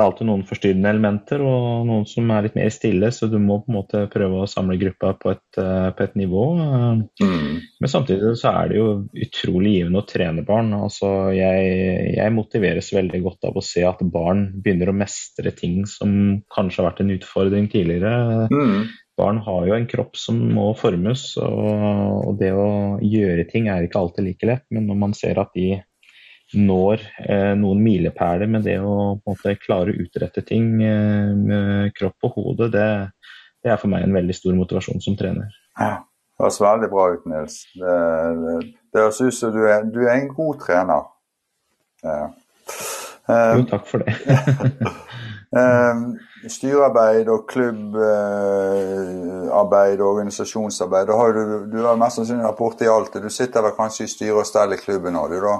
det 0.00 0.06
er 0.06 0.10
alltid 0.14 0.28
noen 0.30 0.44
forstyrrende 0.48 0.90
elementer 0.94 1.42
og 1.44 1.84
noen 1.84 2.06
som 2.08 2.30
er 2.32 2.46
litt 2.46 2.54
mer 2.56 2.70
stille, 2.72 3.10
så 3.12 3.28
du 3.28 3.36
må 3.36 3.58
på 3.60 3.68
en 3.68 3.76
måte 3.76 4.00
prøve 4.12 4.38
å 4.40 4.48
samle 4.48 4.78
gruppa 4.80 5.12
på 5.20 5.34
et, 5.34 5.58
eh, 5.60 5.90
på 5.92 6.06
et 6.06 6.16
nivå. 6.16 6.44
Mm. 7.20 7.58
Men 7.84 7.92
samtidig 7.92 8.32
så 8.40 8.54
er 8.54 8.70
det 8.70 8.78
jo 8.78 8.86
utrolig 9.26 9.74
givende 9.76 10.00
å 10.00 10.08
trene 10.08 10.46
barn. 10.46 10.72
Altså 10.78 11.10
jeg, 11.36 12.16
jeg, 12.16 12.32
motiveres 12.32 12.88
veldig 12.96 13.20
godt 13.26 13.50
av 13.50 13.60
å 13.60 13.64
se 13.64 13.84
at 13.84 14.00
barn 14.14 14.46
begynner 14.64 14.88
å 14.88 14.96
mestre 14.96 15.52
ting 15.52 15.84
som 15.90 16.40
kanskje 16.54 16.80
har 16.80 16.90
vært 16.92 17.04
en 17.04 17.14
utfordring 17.18 17.68
tidligere. 17.68 18.48
Mm 18.48 18.88
barn 19.20 19.40
har 19.44 19.66
jo 19.68 19.76
en 19.76 19.86
kropp 19.90 20.16
som 20.16 20.38
må 20.54 20.70
formes, 20.78 21.24
og, 21.42 21.66
og, 22.24 22.38
det 22.40 22.54
å 22.56 22.96
gjøre 23.04 23.44
ting 23.50 23.68
er 23.68 23.84
ikke 23.84 24.00
alltid 24.00 24.26
like 24.30 24.48
lett. 24.48 24.64
Men 24.72 24.88
når 24.88 25.00
man 25.02 25.16
ser 25.16 25.40
at 25.42 25.52
de 25.56 25.74
når 26.54 27.02
eh, 27.22 27.54
noen 27.58 27.82
milepæler 27.84 28.46
med 28.50 28.62
det 28.66 28.78
å 28.82 29.20
måte, 29.22 29.54
klare 29.62 29.90
å 29.92 29.98
utrette 30.02 30.42
ting 30.46 30.82
eh, 30.82 31.36
med 31.36 31.92
kropp 31.96 32.24
og 32.26 32.32
hode, 32.38 32.66
det, 32.74 32.88
det, 33.62 33.70
er 33.70 33.76
for 33.80 33.88
meg 33.92 34.00
en 34.06 34.18
veldig 34.18 34.36
stor 34.36 34.54
motivasjon 34.58 35.00
som 35.04 35.14
trener. 35.18 35.48
Ja, 35.78 35.94
det 36.02 36.44
høres 36.44 36.64
veldig 36.64 36.88
bra 36.90 37.04
ut, 37.14 37.24
Nils. 37.30 37.54
Det, 37.76 37.96
det, 38.42 38.54
det 38.90 38.98
høres 39.04 39.22
ut 39.22 39.36
som 39.38 39.50
du 39.54 39.60
er, 39.62 39.80
du 39.86 40.00
er 40.08 40.14
en 40.16 40.34
god 40.34 40.54
trener. 40.66 41.02
Ja. 42.02 42.22
Um, 43.30 43.56
jo, 43.60 43.64
takk 43.70 43.84
for 43.86 43.98
det. 44.02 44.10
um, 45.54 46.18
styrearbeid 46.50 47.26
og 47.30 47.46
klubbarbeid 47.52 49.98
og 50.00 50.06
organisasjonsarbeid. 50.16 51.06
Da 51.06 51.14
har 51.20 51.30
du, 51.36 51.42
du 51.70 51.78
har 51.84 52.00
mest 52.00 52.16
sannsynlig 52.18 52.46
rapport 52.48 52.78
i 52.82 52.90
alt. 52.90 53.22
Du 53.22 53.30
sitter 53.30 53.62
vel 53.62 53.76
kanskje 53.76 54.04
i 54.08 54.10
styre 54.10 54.40
og 54.42 54.46
stell 54.48 54.72
i 54.74 54.80
klubben 54.80 55.14
nå, 55.14 55.22
du 55.30 55.38
da? 55.44 55.54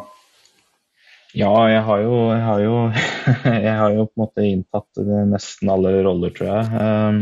Ja, 1.36 1.52
jeg 1.70 1.84
har 1.86 2.00
jo, 2.02 2.16
jeg 2.32 2.42
har 2.46 2.64
jo, 2.64 2.74
jeg 3.66 3.76
har 3.82 3.94
jo 3.94 4.08
på 4.08 4.16
en 4.16 4.24
måte 4.24 4.48
inntatt 4.48 5.04
nesten 5.30 5.70
alle 5.70 5.94
roller, 6.06 6.34
tror 6.34 6.50
jeg. 6.50 6.80
Um, 6.80 7.20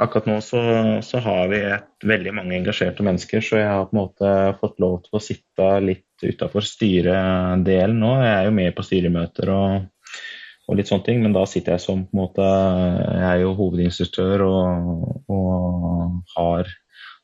akkurat 0.00 0.30
nå 0.30 0.38
så, 0.44 0.62
så, 1.04 1.20
har 1.24 1.50
vi 1.52 1.60
et, 1.66 1.90
veldig 2.08 2.32
mange 2.38 2.56
engasjerte 2.56 3.04
mennesker, 3.04 3.44
så 3.44 3.60
jeg 3.60 3.68
har 3.68 3.88
på 3.90 3.96
en 3.96 4.02
måte 4.04 4.32
fått 4.62 4.80
lov 4.80 5.00
til 5.04 5.18
å 5.18 5.22
sitte 5.22 5.70
litt 5.84 6.24
utafor 6.24 6.64
styredelen 6.64 8.00
nå. 8.00 8.16
Jeg 8.22 8.34
er 8.34 8.48
jo 8.48 8.58
med 8.62 8.74
på 8.76 8.86
styremøter 8.86 9.54
og 9.54 9.88
og 10.68 10.76
litt 10.76 10.90
sånne 10.90 11.06
ting. 11.06 11.22
Men 11.24 11.36
da 11.36 11.44
sitter 11.48 11.76
jeg 11.76 11.84
som 11.84 12.04
på 12.04 12.14
en 12.14 12.22
måte 12.22 12.44
Jeg 12.44 13.26
er 13.30 13.42
jo 13.42 13.56
hovedinstruktør 13.58 14.44
og, 14.46 15.30
og 15.32 16.18
har, 16.36 16.72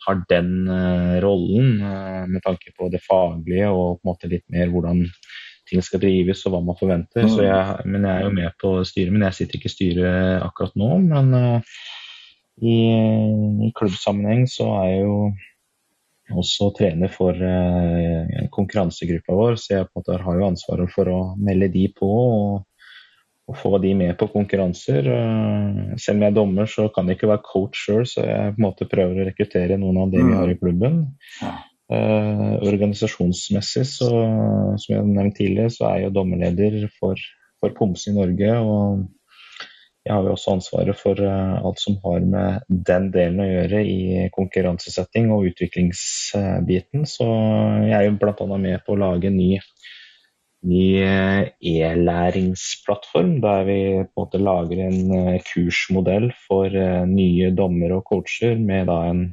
har, 0.06 0.22
den 0.32 0.52
uh, 0.70 1.16
rollen 1.24 1.78
uh, 1.84 2.24
med 2.30 2.44
tanke 2.46 2.74
på 2.78 2.90
det 2.92 3.02
faglige 3.04 3.70
og 3.70 3.98
på 4.00 4.04
en 4.04 4.12
måte 4.12 4.32
litt 4.32 4.46
mer 4.52 4.72
hvordan 4.72 5.04
ting 5.74 5.84
skal 5.84 6.02
drives 6.02 6.44
og 6.46 6.54
hva 6.54 6.60
man 6.64 6.78
forventer. 6.78 7.26
Mm. 7.26 7.40
Jeg, 7.44 7.88
men 7.90 8.06
jeg 8.06 8.14
er 8.14 8.28
jo 8.28 8.34
med 8.38 8.60
på 8.62 8.74
styret, 8.88 9.14
men 9.14 9.26
jeg 9.28 9.38
sitter 9.38 9.58
ikke 9.58 9.70
i 9.70 9.74
styret 9.74 10.44
akkurat 10.46 10.78
nå. 10.80 10.90
Men 11.04 11.34
uh, 11.34 11.74
i, 12.62 12.78
i, 13.66 13.72
klubbsammenheng 13.76 14.46
så 14.50 14.70
er 14.78 14.92
jeg 14.92 15.02
jo 15.04 15.18
også 16.34 16.70
trener 16.78 17.10
for 17.12 17.36
konkurransegruppa 18.54 19.34
vår, 19.36 19.58
så 19.60 19.74
jeg 19.74 19.88
på 19.90 19.92
en 19.92 20.00
måte 20.00 20.22
har 20.24 20.38
jo 20.38 20.46
ansvaret 20.46 20.92
for 20.94 21.10
å 21.12 21.18
melde 21.36 21.68
de 21.74 21.82
på. 21.98 22.08
og 22.08 22.62
å 23.44 23.54
få 23.56 23.76
de 23.82 23.92
med 23.96 24.14
på 24.20 24.28
konkurranser. 24.32 25.04
Eh, 25.04 25.94
selv 26.00 26.16
om 26.16 26.24
jeg 26.24 26.32
er 26.32 26.38
dommer, 26.38 26.70
så 26.70 26.88
kan 26.92 27.08
jeg 27.08 27.18
ikke 27.18 27.30
være 27.34 27.44
coach 27.44 27.84
sjøl, 27.86 28.04
så 28.08 28.24
jeg 28.24 28.54
på 28.54 28.60
en 28.62 28.66
måte 28.66 28.88
prøver 28.88 29.20
å 29.20 29.28
rekruttere 29.28 29.78
noen 29.80 30.00
av 30.04 30.12
de 30.14 30.22
vi 30.24 30.36
har 30.38 30.52
i 30.52 30.58
klubben. 30.60 31.02
Uh, 31.94 32.54
organisasjonsmessig, 32.64 33.84
så, 33.86 34.08
som 34.80 34.90
jeg 34.90 35.02
nevnte 35.02 35.18
nevnt 35.18 35.36
tidligere, 35.38 35.72
så 35.74 35.86
er 35.88 35.98
jeg 35.98 36.08
jo 36.08 36.14
dommerleder 36.18 36.86
for, 36.96 37.20
for 37.60 37.74
Pomse 37.76 38.10
i 38.10 38.16
Norge. 38.16 38.50
og 38.58 39.04
jeg 40.04 40.12
har 40.12 40.26
jo 40.26 40.34
også 40.34 40.54
ansvaret 40.58 40.98
for 41.00 41.20
uh, 41.20 41.60
alt 41.64 41.80
som 41.80 41.96
har 42.04 42.24
med 42.34 42.66
den 42.88 43.10
delen 43.14 43.40
å 43.44 43.48
gjøre 43.48 43.82
i 43.88 44.26
konkurransesetting 44.34 45.30
og 45.32 45.50
utviklingsbiten. 45.52 47.06
Så 47.08 47.28
jeg 47.88 47.96
er 47.98 48.08
jo 48.08 48.18
bl.a. 48.20 48.48
med 48.56 48.84
på 48.84 48.96
å 48.96 49.00
lage 49.04 49.30
en 49.30 49.38
ny 49.40 49.52
ny 50.64 50.96
e-læringsplattform 51.60 53.34
der 53.44 53.66
vi 53.68 53.80
på 54.00 54.00
en 54.00 54.14
måte 54.16 54.38
lager 54.40 54.78
en 54.86 55.10
kursmodell 55.44 56.30
for 56.46 56.72
nye 57.10 57.50
dommere 57.52 57.98
og 57.98 58.06
coacher 58.08 58.56
med 58.56 58.88
da 58.88 58.96
en 59.10 59.26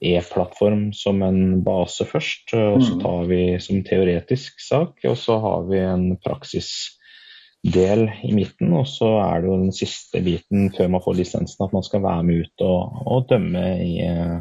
e-plattform 0.00 0.88
som 0.96 1.22
en 1.26 1.62
base 1.66 2.06
først. 2.08 2.54
Og 2.54 2.82
så 2.82 2.94
mm. 2.94 3.02
tar 3.02 3.26
vi 3.30 3.42
som 3.62 3.82
teoretisk 3.86 4.62
sak, 4.62 5.02
og 5.08 5.18
så 5.18 5.38
har 5.44 5.66
vi 5.70 5.82
en 5.82 6.06
praksisdel 6.24 8.06
i 8.28 8.32
midten. 8.36 8.72
Og 8.78 8.88
så 8.90 9.10
er 9.24 9.42
det 9.42 9.50
jo 9.50 9.58
den 9.64 9.74
siste 9.76 10.22
biten 10.24 10.70
før 10.76 10.94
man 10.96 11.04
får 11.04 11.20
lisensen 11.20 11.66
at 11.66 11.76
man 11.76 11.86
skal 11.86 12.04
være 12.06 12.24
med 12.30 12.46
ut 12.46 12.66
og, 12.68 13.04
og 13.06 13.28
dømme 13.32 13.66
i 13.84 13.92
uh, 14.06 14.40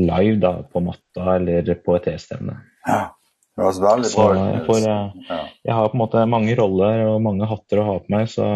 live 0.00 0.38
da, 0.42 0.54
på 0.64 0.84
matta 0.84 1.36
eller 1.36 1.74
på 1.84 1.98
et 1.98 2.14
E-stevne. 2.14 2.60
Ja. 2.86 3.10
Det 3.52 3.60
høres 3.66 3.78
veldig 3.84 4.10
bra 4.16 4.26
ut. 4.32 4.68
Jeg, 4.80 5.40
ja. 5.68 5.74
har 5.76 5.90
på 5.92 5.96
en 5.98 6.00
måte 6.00 6.22
mange 6.24 6.54
roller 6.56 7.02
og 7.10 7.18
mange 7.20 7.44
hatter 7.50 7.82
å 7.82 7.84
ha 7.84 7.96
på 8.00 8.14
meg, 8.14 8.30
så 8.32 8.46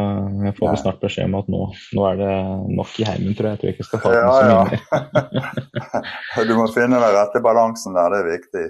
jeg 0.46 0.54
får 0.56 0.70
ja. 0.70 0.76
snart 0.80 1.02
beskjed 1.02 1.28
om 1.28 1.36
at 1.36 1.50
nå, 1.52 1.60
nå, 1.98 2.06
er 2.08 2.22
det 2.22 2.36
nok 2.78 2.94
i 3.02 3.04
heimen, 3.04 3.34
tror 3.36 3.50
jeg. 3.50 3.58
Jeg 3.58 3.60
tror 3.60 3.68
jeg 3.68 3.76
ikke 3.76 3.88
skal 3.90 4.00
ta 4.00 4.08
på 4.08 4.22
meg 4.24 4.32
så 4.32 4.46
mye 4.48 4.62
mer. 4.72 5.60
du 6.44 6.56
må 6.58 6.66
finne 6.74 6.98
den 7.00 7.14
rette 7.16 7.40
balansen 7.44 7.96
der, 7.96 8.12
det 8.12 8.18
er 8.20 8.28
viktig. 8.34 8.66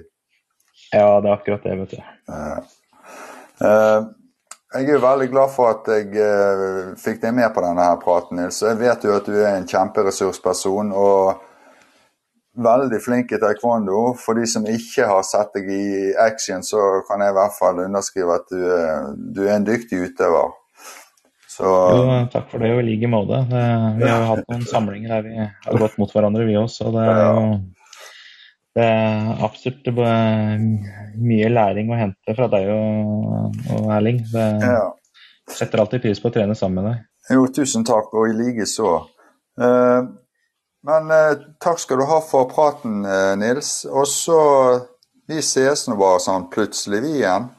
Ja, 0.93 1.09
det 1.19 1.27
er 1.27 1.33
akkurat 1.33 1.65
det, 1.67 1.75
vet 1.81 1.95
du. 1.97 1.99
Uh, 3.57 4.07
jeg 4.77 4.85
er 4.85 4.93
jo 4.93 5.01
veldig 5.03 5.27
glad 5.31 5.51
for 5.51 5.73
at 5.73 5.89
jeg 5.91 6.13
uh, 6.15 6.93
fikk 7.01 7.19
deg 7.23 7.35
med 7.35 7.51
på 7.55 7.63
denne 7.65 7.89
her 7.89 7.99
praten, 7.99 8.39
Nils. 8.39 8.61
Jeg 8.63 8.79
vet 8.79 9.03
jo 9.03 9.17
at 9.17 9.27
du 9.27 9.35
er 9.41 9.57
en 9.57 9.67
kjemperessursperson. 9.67 10.95
og 10.95 11.43
veldig 12.57 12.99
flink 13.03 13.31
i 13.31 13.39
taekwondo. 13.41 14.13
For 14.21 14.37
de 14.37 14.47
som 14.49 14.65
ikke 14.69 15.07
har 15.09 15.25
sett 15.27 15.53
deg 15.57 15.69
i 15.71 16.13
action, 16.21 16.63
så 16.65 17.03
kan 17.07 17.21
jeg 17.23 17.33
i 17.33 17.37
hvert 17.37 17.57
fall 17.57 17.83
underskrive 17.85 18.39
at 18.39 18.47
du, 18.53 18.63
du 19.35 19.43
er 19.45 19.57
en 19.57 19.67
dyktig 19.67 20.01
utøver. 20.07 20.55
Så... 21.57 21.65
Jo, 21.65 22.19
takk 22.29 22.51
for 22.51 22.61
det, 22.61 22.69
og 22.75 22.83
i 22.83 22.85
like 22.91 23.09
måte. 23.09 23.39
Vi 23.49 24.05
har 24.05 24.21
jo 24.21 24.29
hatt 24.29 24.45
noen 24.45 24.67
samlinger 24.69 25.15
der 25.15 25.25
vi 25.25 25.39
har 25.41 25.81
gått 25.81 25.97
mot 25.97 26.11
hverandre, 26.13 26.45
vi 26.45 26.57
også. 26.59 26.91
Og 26.91 26.97
det 26.97 27.07
er 27.09 27.23
jo 27.25 27.57
det 28.77 28.85
er 28.85 29.39
absolutt 29.41 29.87
mye 29.89 31.49
læring 31.49 31.89
å 31.89 31.97
hente 31.97 32.35
fra 32.37 32.45
deg 32.51 32.67
og, 32.69 33.55
og 33.73 33.87
Erling. 33.95 34.19
Det 34.29 34.45
ja. 34.61 34.83
setter 35.49 35.81
alltid 35.81 36.03
pris 36.03 36.21
på 36.21 36.29
å 36.29 36.35
trene 36.35 36.53
sammen 36.57 36.83
med 36.83 36.91
deg. 36.91 36.99
Jo, 37.33 37.47
tusen 37.57 37.87
takk, 37.87 38.13
og 38.13 38.29
i 38.29 38.35
like 38.37 38.67
så. 38.69 38.99
Uh, 39.57 40.13
men 40.87 41.09
eh, 41.11 41.39
takk 41.59 41.81
skal 41.81 41.99
du 41.99 42.05
ha 42.07 42.19
for 42.23 42.47
praten, 42.51 43.01
eh, 43.03 43.33
Nils. 43.41 43.81
Og 43.89 44.05
så 44.07 44.37
Vi 45.27 45.41
ses 45.43 45.81
nå 45.89 45.97
bare 45.99 46.21
sånn 46.23 46.45
plutselig, 46.47 47.01
vi 47.03 47.17
igjen. 47.17 47.49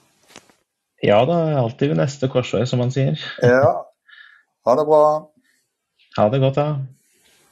Ja 1.05 1.19
da, 1.29 1.35
alltid 1.61 1.91
ved 1.91 1.99
neste 2.01 2.31
korsvei, 2.33 2.63
som 2.65 2.81
man 2.81 2.95
sier. 2.95 3.19
ja. 3.45 3.75
Ha 4.69 4.75
det 4.77 4.85
bra. 4.85 5.05
Ha 6.19 6.29
det 6.29 6.41
godt, 6.41 6.57
da. 6.61 6.67